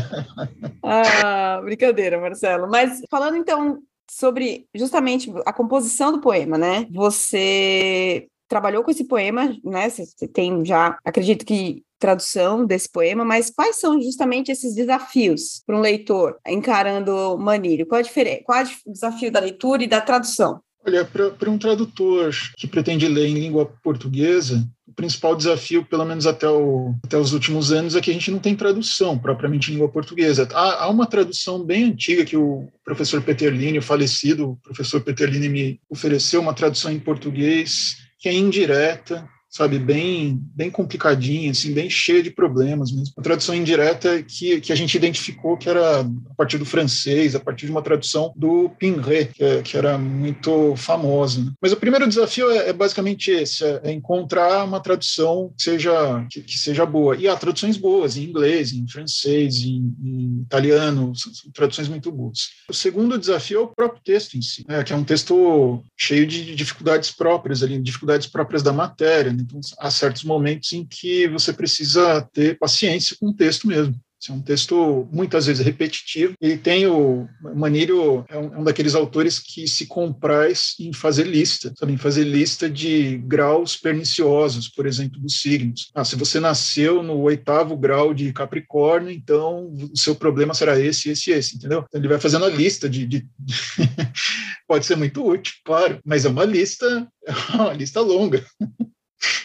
ah, 0.84 1.62
brincadeira, 1.64 2.22
Marcelo. 2.22 2.70
Mas 2.70 3.02
falando 3.10 3.36
então 3.36 3.82
sobre 4.08 4.68
justamente 4.76 5.34
a 5.44 5.52
composição 5.52 6.12
do 6.12 6.22
poema, 6.22 6.56
né? 6.56 6.86
Você 6.92 8.28
trabalhou 8.48 8.84
com 8.84 8.92
esse 8.92 9.06
poema, 9.06 9.58
né? 9.64 9.90
Você 9.90 10.28
tem 10.28 10.64
já, 10.64 11.00
acredito 11.04 11.44
que 11.48 11.84
tradução 12.00 12.66
desse 12.66 12.90
poema, 12.90 13.26
mas 13.26 13.50
quais 13.50 13.80
são 13.80 14.02
justamente 14.02 14.52
esses 14.52 14.74
desafios 14.74 15.62
para 15.66 15.78
um 15.78 15.82
leitor 15.82 16.38
encarando 16.48 17.38
Manilho? 17.38 17.86
Qual, 17.86 18.02
diferença, 18.02 18.42
qual 18.44 18.60
é 18.60 18.64
o 18.86 18.92
desafio 18.92 19.32
da 19.32 19.40
leitura 19.40 19.84
e 19.84 19.88
da 19.88 20.02
tradução? 20.02 20.62
Olha, 20.88 21.04
para 21.04 21.50
um 21.50 21.58
tradutor 21.58 22.34
que 22.56 22.66
pretende 22.66 23.10
ler 23.10 23.28
em 23.28 23.34
língua 23.34 23.66
portuguesa, 23.84 24.66
o 24.88 24.94
principal 24.94 25.36
desafio, 25.36 25.84
pelo 25.84 26.06
menos 26.06 26.26
até, 26.26 26.48
o, 26.48 26.96
até 27.04 27.18
os 27.18 27.34
últimos 27.34 27.74
anos, 27.74 27.94
é 27.94 28.00
que 28.00 28.10
a 28.10 28.14
gente 28.14 28.32
não 28.32 28.40
tem 28.40 28.56
tradução 28.56 29.20
propriamente 29.20 29.70
em 29.70 29.74
língua 29.74 29.90
portuguesa. 29.90 30.48
Há, 30.54 30.86
há 30.86 30.90
uma 30.90 31.06
tradução 31.06 31.62
bem 31.62 31.84
antiga 31.84 32.24
que 32.24 32.38
o 32.38 32.70
professor 32.86 33.22
Peterlini, 33.22 33.80
o 33.80 33.82
falecido 33.82 34.58
professor 34.64 35.02
Peterlini, 35.02 35.50
me 35.50 35.82
ofereceu, 35.90 36.40
uma 36.40 36.54
tradução 36.54 36.90
em 36.90 37.00
português 37.00 37.98
que 38.18 38.30
é 38.30 38.34
indireta, 38.34 39.28
sabe, 39.50 39.80
bem, 39.80 40.40
bem 40.56 40.70
complicadinha, 40.70 41.52
assim, 41.52 41.74
bem 41.74 41.90
cheia 41.90 42.22
de 42.22 42.30
problemas 42.30 42.92
mesmo. 42.92 43.14
A 43.18 43.22
tradução 43.22 43.56
indireta 43.56 44.22
que, 44.22 44.60
que 44.62 44.72
a 44.72 44.76
gente 44.76 44.96
identificou 44.96 45.58
que 45.58 45.70
era 45.70 46.02
a 46.02 46.36
partir 46.36 46.58
do 46.58 46.66
francês, 46.66 47.36
a 47.36 47.40
partir 47.40 47.66
de 47.66 47.72
uma 47.72 47.82
tradução 47.82 48.34
do 48.36 48.70
Pinré, 48.78 49.26
que, 49.26 49.44
é, 49.44 49.62
que 49.62 49.78
era 49.78 49.98
muito 49.98 50.76
famosa. 50.76 51.44
Né? 51.44 51.52
Mas 51.62 51.72
o 51.72 51.78
primeiro 51.78 52.08
desafio 52.08 52.50
é, 52.52 52.70
é 52.70 52.74
basicamente 52.74 53.32
esse, 53.32 53.64
é, 53.64 53.82
é, 53.86 53.92
encontrar 53.92 54.64
uma 54.64 54.80
tradução 54.80 55.54
que 55.58 55.64
seja, 55.64 56.26
que, 56.30 56.42
que, 56.42 56.58
seja 56.58 56.86
boa. 56.86 57.16
E 57.16 57.28
há 57.28 57.36
traduções 57.36 57.78
boas 57.78 58.18
em 58.18 58.24
inglês, 58.24 58.74
em 58.74 58.88
francês, 58.88 59.64
em, 59.64 59.96
em 60.04 60.42
italiano, 60.42 61.16
são, 61.16 61.34
são, 61.34 61.52
traduções 61.52 61.88
muito 61.88 62.12
boas. 62.12 62.50
O 62.70 62.74
segundo 62.74 63.18
desafio 63.18 63.60
é 63.60 63.64
o 63.64 63.68
próprio 63.68 64.02
texto 64.04 64.36
em 64.36 64.42
si, 64.42 64.66
né, 64.68 64.84
que 64.84 64.94
é 64.94 64.96
um 64.96 65.04
texto 65.04 65.84
cheio 65.96 66.28
de 66.28 66.56
dificuldades 66.56 67.12
próprias 67.12 67.64
ali, 67.64 67.80
dificuldades 67.80 68.28
próprias 68.28 68.62
da 68.62 68.74
matéria, 68.74 69.37
Então, 69.42 69.60
há 69.80 69.92
certos 69.92 70.24
momentos 70.24 70.74
em 70.74 70.86
que 70.86 71.28
você 71.28 71.54
precisa 71.54 72.22
ter 72.34 72.58
paciência 72.58 73.16
com 73.20 73.28
o 73.28 73.34
texto 73.34 73.68
mesmo. 73.68 73.96
É 74.30 74.34
um 74.34 74.42
texto 74.42 75.08
muitas 75.12 75.46
vezes 75.46 75.64
repetitivo. 75.64 76.34
Ele 76.42 76.58
tem 76.58 76.88
o 76.88 77.28
Manírio 77.56 78.26
é 78.28 78.38
um, 78.38 78.54
é 78.54 78.58
um, 78.58 78.64
daqueles 78.64 78.96
autores 78.96 79.40
que 79.40 79.68
se 79.68 79.86
compraz 79.86 80.74
em 80.80 80.92
fazer 80.92 81.26
lista, 81.26 81.72
sabe? 81.78 81.94
em 81.94 81.98
fazer 81.98 82.24
lista 82.24 82.70
de 82.70 83.18
graus 83.20 83.78
perniciosos, 83.78 84.68
por 84.68 84.86
exemplo, 84.86 85.20
dos 85.20 85.40
signos. 85.40 85.92
Ah, 85.94 86.04
se 86.04 86.16
você 86.16 86.40
nasceu 86.40 87.04
no 87.04 87.20
oitavo 87.20 87.78
grau 87.78 88.14
de 88.14 88.34
Capricórnio, 88.34 89.12
então 89.12 89.72
o 89.72 89.98
seu 89.98 90.16
problema 90.16 90.54
será 90.54 90.80
esse, 90.80 91.10
esse, 91.10 91.32
esse, 91.32 91.56
entendeu? 91.56 91.86
Então, 91.88 92.02
ele 92.02 92.10
vai 92.10 92.20
fazendo 92.20 92.46
a 92.46 92.50
lista 92.50 92.90
de, 92.90 93.06
de... 93.06 93.26
pode 94.68 94.86
ser 94.86 94.98
muito 94.98 95.26
útil, 95.26 95.54
claro, 95.64 96.00
mas 96.04 96.26
é 96.26 96.30
uma 96.30 96.44
lista, 96.44 97.08
é 97.26 97.56
uma 97.56 97.74
lista 97.74 98.02
longa. 98.02 98.44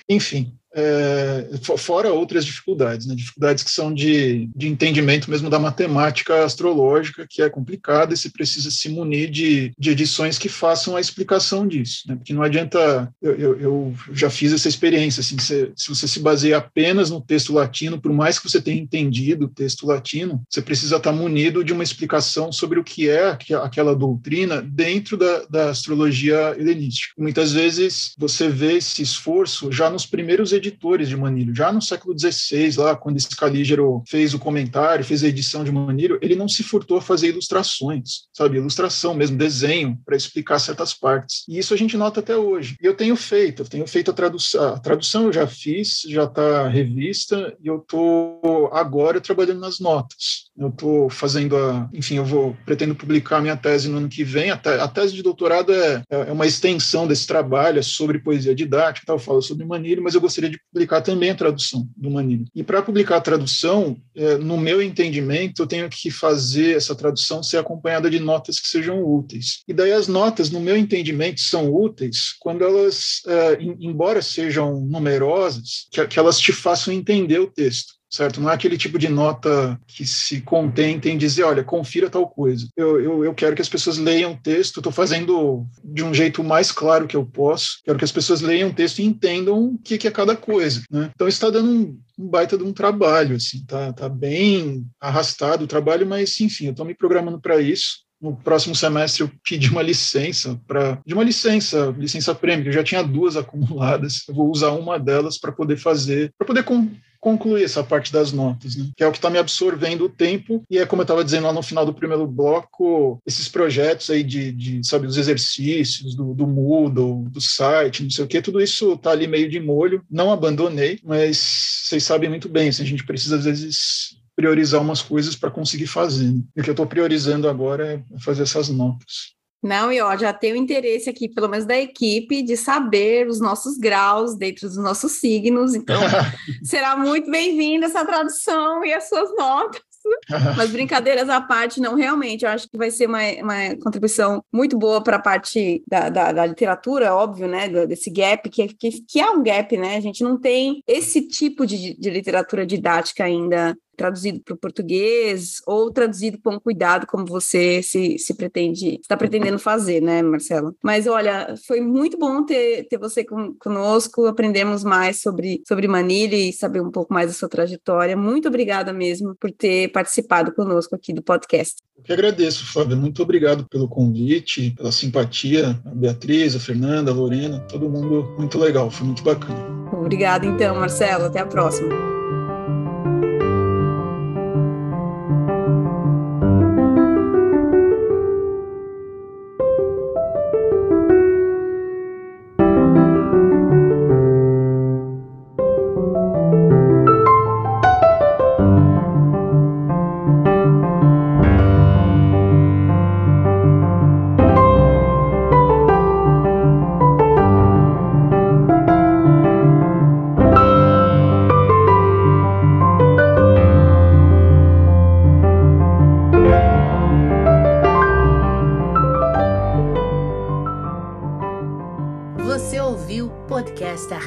Enfim, 0.09 0.59
é, 0.75 1.49
fora 1.77 2.13
outras 2.13 2.45
dificuldades, 2.45 3.07
né? 3.07 3.15
dificuldades 3.15 3.63
que 3.63 3.71
são 3.71 3.93
de, 3.93 4.49
de 4.55 4.69
entendimento 4.69 5.31
mesmo 5.31 5.51
da 5.51 5.59
matemática 5.59 6.45
astrológica, 6.45 7.27
que 7.29 7.43
é 7.43 7.51
complicada 7.51 8.15
e 8.15 8.17
se 8.17 8.31
precisa 8.31 8.71
se 8.71 8.89
munir 8.89 9.31
de, 9.31 9.73
de 9.79 9.91
edições 9.91 10.39
que 10.39 10.49
façam 10.49 10.97
a 10.97 11.01
explicação 11.01 11.67
disso, 11.67 12.05
né? 12.09 12.17
porque 12.17 12.33
não 12.33 12.43
adianta, 12.43 13.13
eu, 13.21 13.35
eu, 13.35 13.61
eu, 13.61 13.95
já 14.13 14.31
fiz 14.31 14.53
essa 14.53 14.69
experiência, 14.69 15.21
assim, 15.21 15.39
se, 15.39 15.73
se 15.77 15.89
você 15.89 16.09
se 16.09 16.21
baseia 16.21 16.59
apenas 16.59 17.11
no 17.11 17.21
texto 17.21 17.53
latino, 17.53 18.01
por 18.01 18.13
mais 18.13 18.39
que 18.39 18.49
você 18.51 18.61
tenha 18.61 18.81
entendido 18.81 19.47
o 19.47 19.49
texto 19.49 19.87
latino, 19.87 20.43
você 20.49 20.63
precisa 20.63 20.97
estar 20.97 21.13
munido 21.13 21.65
de 21.65 21.73
uma 21.73 21.83
explicação 21.83 22.51
sobre 22.51 22.79
o 22.79 22.85
que 22.85 23.09
é 23.09 23.37
aquela 23.63 23.95
doutrina 23.95 24.63
dentro 24.63 25.17
da, 25.17 25.45
da 25.49 25.71
astrologia 25.71 26.55
helenística. 26.59 27.15
Muitas 27.19 27.53
vezes 27.53 28.15
você 28.19 28.49
vê 28.49 28.77
esse 28.77 29.03
esforço 29.03 29.71
já 29.71 29.91
nos 29.91 30.07
primeiros 30.07 30.53
editores 30.63 31.09
de 31.09 31.17
Manilho. 31.17 31.55
Já 31.55 31.73
no 31.73 31.83
século 31.83 32.17
XVI, 32.19 32.77
lá, 32.77 32.97
quando 32.97 33.21
Scalígero 33.21 34.03
fez 34.07 34.33
o 34.33 34.39
comentário, 34.39 35.05
fez 35.05 35.25
a 35.25 35.29
edição 35.29 35.65
de 35.65 35.73
Manilho, 35.73 36.19
ele 36.23 36.37
não 36.37 36.49
se 36.49 36.63
furtou 36.63 36.99
a 36.99 37.03
fazer 37.03 37.29
ilustrações, 37.29 38.23
sabe? 38.33 38.57
Ilustração 38.57 39.15
mesmo, 39.15 39.37
desenho, 39.37 39.99
para 40.05 40.17
explicar 40.17 40.59
certas 40.59 40.95
partes. 40.95 41.45
E 41.49 41.59
isso 41.59 41.75
a 41.75 41.77
gente 41.77 41.97
nota 41.97 42.21
até 42.21 42.37
hoje. 42.37 42.77
E 42.81 42.87
eu 42.87 42.95
tenho 42.95 43.17
feito, 43.17 43.63
eu 43.63 43.69
tenho 43.69 43.87
feito 43.87 44.11
a 44.11 44.15
tradução. 44.15 44.75
A 44.75 44.79
tradução 44.79 45.25
eu 45.25 45.33
já 45.33 45.47
fiz, 45.47 46.03
já 46.09 46.25
está 46.25 46.69
revista, 46.69 47.57
e 47.63 47.67
eu 47.67 47.79
estou 47.79 48.71
agora 48.73 49.21
trabalhando 49.21 49.61
nas 49.61 49.81
notas. 49.81 50.51
Eu 50.57 50.69
estou 50.69 51.09
fazendo 51.09 51.57
a. 51.57 51.89
Enfim, 51.95 52.17
eu 52.17 52.25
vou 52.25 52.57
pretendo 52.67 52.95
publicar 52.95 53.41
minha 53.41 53.57
tese 53.57 53.89
no 53.89 53.99
ano 53.99 54.09
que 54.09 54.23
vem. 54.23 54.51
A, 54.51 54.57
te, 54.57 54.69
a 54.69 54.87
tese 54.87 55.15
de 55.15 55.23
doutorado 55.23 55.73
é, 55.73 56.03
é 56.11 56.33
uma 56.33 56.47
extensão 56.47 57.07
desse 57.07 57.27
trabalho, 57.27 57.79
é 57.79 57.83
sobre 57.83 58.19
poesia 58.19 58.55
didática, 58.55 59.07
tal, 59.07 59.17
eu 59.17 59.21
falo 59.21 59.41
sobre 59.41 59.65
Manilho, 59.65 60.03
mas 60.03 60.15
eu 60.15 60.21
gostaria 60.21 60.51
de 60.51 60.61
publicar 60.71 61.01
também 61.01 61.31
a 61.31 61.35
tradução 61.35 61.89
do 61.97 62.11
Manilho. 62.11 62.45
E 62.55 62.63
para 62.63 62.83
publicar 62.83 63.17
a 63.17 63.21
tradução, 63.21 63.97
é, 64.15 64.37
no 64.37 64.59
meu 64.59 64.83
entendimento, 64.83 65.63
eu 65.63 65.67
tenho 65.67 65.89
que 65.89 66.11
fazer 66.11 66.77
essa 66.77 66.95
tradução 66.95 67.43
ser 67.43 67.57
acompanhada 67.57 68.11
de 68.11 68.21
notas 68.21 68.61
que 68.61 68.69
sejam 68.69 69.03
úteis. 69.03 69.63
E 69.67 69.73
daí 69.73 69.93
as 69.93 70.07
notas, 70.07 70.51
no 70.51 70.61
meu 70.61 70.77
entendimento, 70.77 71.41
são 71.41 71.73
úteis 71.73 72.35
quando 72.39 72.63
elas, 72.63 73.23
é, 73.27 73.59
embora 73.63 74.21
sejam 74.21 74.81
numerosas, 74.81 75.87
que, 75.91 76.07
que 76.07 76.19
elas 76.19 76.39
te 76.39 76.53
façam 76.53 76.93
entender 76.93 77.39
o 77.39 77.51
texto 77.51 78.02
certo? 78.13 78.41
Não 78.41 78.51
é 78.51 78.55
aquele 78.55 78.77
tipo 78.77 78.99
de 78.99 79.09
nota 79.09 79.81
que 79.87 80.07
se 80.07 80.43
contenta 80.43 81.09
em 81.09 81.17
dizer, 81.17 81.45
olha, 81.45 81.65
confira 81.65 82.11
tal 82.11 82.29
coisa. 82.29 82.69
Eu, 82.77 83.01
eu, 83.01 83.25
eu 83.25 83.35
quero 83.35 83.57
que 83.57 83.63
as 83.63 83.69
pessoas 83.69 83.97
leiam 83.97 84.33
o 84.33 84.37
texto, 84.37 84.79
estou 84.79 84.93
fazendo 84.93 85.67
de 85.83 86.05
um 86.05 86.13
jeito 86.13 86.45
mais 86.45 86.71
claro 86.71 87.07
que 87.07 87.17
eu 87.17 87.25
posso, 87.25 87.79
quero 87.85 87.99
que 87.99 88.05
as 88.05 88.13
pessoas 88.13 88.43
leiam 88.43 88.69
o 88.69 88.75
texto 88.75 88.99
e 88.99 89.05
entendam 89.05 89.65
o 89.65 89.79
que, 89.79 89.97
que 89.97 90.07
é 90.07 90.11
cada 90.11 90.37
coisa, 90.37 90.83
né? 90.91 91.11
Então 91.15 91.27
está 91.27 91.49
dando 91.49 91.71
um, 91.71 91.99
um, 92.19 92.29
baita 92.29 92.59
de 92.59 92.65
um 92.65 92.73
trabalho, 92.73 93.37
assim, 93.37 93.65
tá, 93.65 93.93
tá 93.93 94.09
bem 94.09 94.85
arrastado 95.01 95.65
o 95.65 95.69
trabalho, 95.69 96.07
mas 96.07 96.39
enfim, 96.41 96.67
eu 96.67 96.73
estou 96.73 96.85
me 96.85 96.95
programando 96.95 97.41
para 97.41 97.61
isso 97.61 98.03
no 98.23 98.37
próximo 98.37 98.73
semestre 98.73 99.23
eu 99.25 99.31
pedi 99.43 99.69
uma 99.69 99.83
licença 99.83 100.59
para 100.65 101.01
de 101.05 101.13
uma 101.13 101.25
licença, 101.25 101.93
licença 101.99 102.33
prêmio, 102.33 102.69
eu 102.69 102.73
já 102.73 102.85
tinha 102.85 103.03
duas 103.03 103.35
acumuladas. 103.37 104.23
Eu 104.29 104.35
vou 104.35 104.49
usar 104.49 104.71
uma 104.71 104.97
delas 104.97 105.39
para 105.39 105.51
poder 105.51 105.77
fazer, 105.77 106.33
para 106.39 106.47
poder 106.47 106.63
com, 106.63 106.89
concluir 107.23 107.63
essa 107.63 107.85
parte 107.85 108.13
das 108.13 108.33
notas, 108.33 108.75
né? 108.75 108.91
que 108.97 109.05
é 109.05 109.07
o 109.07 109.13
que 109.13 109.19
está 109.19 109.31
me 109.31 109.39
absorvendo 109.39 110.07
o 110.07 110.09
tempo, 110.09 110.65
e 110.69 110.77
é 110.77 110.85
como 110.85 111.03
eu 111.03 111.05
estava 111.05 111.25
dizendo 111.25 111.47
lá 111.47 111.53
no 111.53 111.63
final 111.63 111.87
do 111.87 111.95
primeiro 111.95 112.27
bloco, 112.27 113.23
esses 113.25 113.49
projetos 113.49 114.11
aí 114.11 114.25
de, 114.25 114.51
de 114.51 114.85
sabe, 114.85 115.07
os 115.07 115.17
exercícios 115.17 116.17
do, 116.17 116.35
do 116.35 116.49
Moodle, 116.49 117.29
do 117.31 117.41
site, 117.41 118.03
não 118.03 118.11
sei 118.11 118.25
o 118.25 118.29
que, 118.29 118.43
tudo 118.43 118.61
isso 118.61 118.95
está 118.95 119.13
ali 119.13 119.29
meio 119.29 119.49
de 119.49 119.61
molho, 119.61 120.05
não 120.11 120.33
abandonei, 120.33 120.99
mas 121.05 121.85
vocês 121.85 122.03
sabem 122.03 122.29
muito 122.29 122.49
bem, 122.49 122.69
assim, 122.71 122.83
a 122.83 122.87
gente 122.87 123.07
precisa 123.07 123.37
às 123.37 123.45
vezes 123.45 124.17
priorizar 124.35 124.81
umas 124.81 125.01
coisas 125.01 125.37
para 125.37 125.51
conseguir 125.51 125.87
fazer. 125.87 126.29
Né? 126.29 126.43
E 126.57 126.61
o 126.61 126.65
que 126.65 126.71
eu 126.71 126.73
estou 126.73 126.87
priorizando 126.87 127.49
agora 127.49 127.95
é 127.95 128.19
fazer 128.19 128.43
essas 128.43 128.69
notas. 128.69 129.37
Não, 129.63 129.93
e 129.93 130.01
ó, 130.01 130.17
já 130.17 130.33
tenho 130.33 130.57
interesse 130.57 131.09
aqui, 131.09 131.29
pelo 131.29 131.49
menos 131.49 131.65
da 131.65 131.79
equipe, 131.79 132.43
de 132.43 132.57
saber 132.57 133.29
os 133.29 133.41
nossos 133.41 133.79
graus 133.79 134.35
dentro 134.35 134.67
dos 134.67 134.77
nossos 134.77 135.13
signos. 135.13 135.75
Então, 135.75 136.01
será 136.65 136.97
muito 136.97 137.31
bem-vinda 137.31 137.87
essa 137.87 138.05
tradução 138.05 138.85
e 138.85 138.93
as 138.93 139.09
suas 139.09 139.31
notas. 139.37 139.81
Mas 140.57 140.71
brincadeiras 140.71 141.29
à 141.29 141.41
parte, 141.41 141.81
não, 141.81 141.95
realmente, 141.95 142.45
eu 142.45 142.51
acho 142.51 142.69
que 142.69 142.77
vai 142.77 142.91
ser 142.91 143.07
uma, 143.07 143.21
uma 143.41 143.77
contribuição 143.83 144.43
muito 144.53 144.77
boa 144.77 145.01
para 145.01 145.17
a 145.17 145.21
parte 145.21 145.83
da, 145.87 146.09
da, 146.09 146.33
da, 146.33 146.47
literatura, 146.47 147.15
óbvio, 147.15 147.47
né? 147.47 147.69
Desse 147.87 148.11
gap, 148.11 148.49
que, 148.51 148.69
que, 148.69 148.91
que 149.03 149.21
é 149.21 149.31
um 149.31 149.43
gap, 149.43 149.77
né? 149.77 149.97
A 149.97 150.01
gente 150.01 150.25
não 150.25 150.39
tem 150.39 150.83
esse 150.87 151.23
tipo 151.23 151.67
de, 151.67 151.97
de 151.97 152.11
literatura 152.11 152.67
didática 152.67 153.25
ainda 153.25 153.77
traduzido 154.03 154.41
para 154.41 154.55
o 154.55 154.59
português 154.59 155.61
ou 155.65 155.93
traduzido 155.93 156.37
com 156.43 156.59
cuidado, 156.59 157.07
como 157.07 157.25
você 157.25 157.81
se, 157.85 158.19
se 158.19 158.35
pretende, 158.35 158.99
está 159.01 159.17
pretendendo 159.17 159.61
fazer, 159.61 160.03
né, 160.03 160.21
Marcelo? 160.23 160.75
Mas 160.83 161.07
olha, 161.07 161.55
foi 161.69 161.81
muito 161.81 162.19
bom 162.19 162.45
ter, 162.45 162.89
ter 162.89 162.99
você 162.99 163.25
com, 163.25 163.55
conosco, 163.55 164.27
aprendemos 164.27 164.83
mais 164.83 165.23
sobre, 165.23 165.63
sobre 165.67 165.87
Manilha 165.87 166.35
e 166.35 166.53
saber 166.53 166.81
um 166.81 166.91
pouco 166.91 167.15
mais 167.15 167.29
da 167.29 167.33
sua 167.33 167.49
trajetória. 167.49 168.17
Muito 168.17 168.49
obrigada 168.49 168.93
mesmo 168.93 169.37
por 169.37 169.53
ter 169.53 169.93
participado 169.93 170.53
conosco 170.53 170.97
aqui 170.97 171.13
do 171.13 171.23
podcast. 171.23 171.77
Eu 171.97 172.03
que 172.03 172.13
agradeço, 172.13 172.67
Flávia. 172.67 172.97
Muito 172.97 173.23
obrigado 173.23 173.69
pelo 173.69 173.89
convite, 173.89 174.73
pela 174.73 174.91
simpatia. 174.91 175.81
A 175.87 175.95
Beatriz, 175.95 176.57
a 176.57 176.61
Fernanda, 176.61 177.13
a 177.13 177.15
Lorena, 177.15 177.61
todo 177.61 177.89
mundo 177.89 178.35
muito 178.37 178.59
legal, 178.59 178.91
foi 178.91 179.07
muito 179.07 179.23
bacana. 179.23 179.65
Obrigada, 179.93 180.45
então, 180.45 180.75
Marcelo. 180.75 181.27
Até 181.27 181.39
a 181.39 181.47
próxima. 181.47 182.22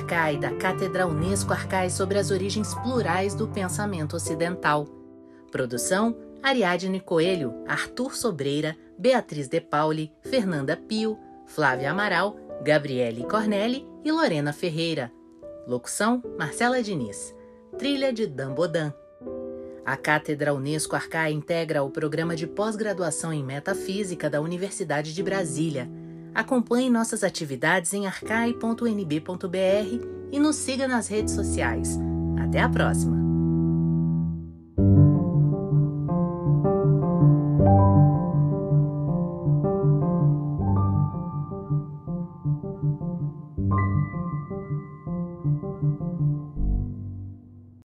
Cátedra 0.05 1.07
Unesco 1.07 1.51
Arcais 1.51 1.93
sobre 1.93 2.19
as 2.19 2.29
origens 2.29 2.75
plurais 2.75 3.33
do 3.33 3.47
pensamento 3.47 4.15
ocidental. 4.15 4.85
Produção: 5.51 6.15
Ariadne 6.43 6.99
Coelho, 6.99 7.55
Arthur 7.67 8.15
Sobreira, 8.15 8.77
Beatriz 8.97 9.47
De 9.47 9.59
Pauli, 9.59 10.11
Fernanda 10.21 10.77
Pio, 10.77 11.17
Flávia 11.47 11.91
Amaral, 11.91 12.35
Gabriele 12.63 13.23
Cornelli 13.23 13.85
e 14.03 14.11
Lorena 14.11 14.53
Ferreira. 14.53 15.11
Locução: 15.67 16.21
Marcela 16.37 16.83
Diniz. 16.83 17.35
Trilha 17.77 18.13
de 18.13 18.27
Dan 18.27 18.53
Bodan. 18.53 18.93
A 19.85 19.97
Cátedra 19.97 20.53
Unesco 20.53 20.95
Arcai 20.95 21.31
integra 21.31 21.83
o 21.83 21.89
programa 21.89 22.35
de 22.35 22.47
pós-graduação 22.47 23.33
em 23.33 23.43
Metafísica 23.43 24.29
da 24.29 24.39
Universidade 24.39 25.13
de 25.13 25.21
Brasília. 25.21 25.89
Acompanhe 26.35 26.89
nossas 26.89 27.23
atividades 27.23 27.93
em 27.93 28.05
arcai.nb.br 28.05 29.55
e 30.31 30.39
nos 30.39 30.57
siga 30.57 30.87
nas 30.87 31.07
redes 31.07 31.33
sociais. 31.33 31.97
Até 32.37 32.61
a 32.61 32.69
próxima! 32.69 33.24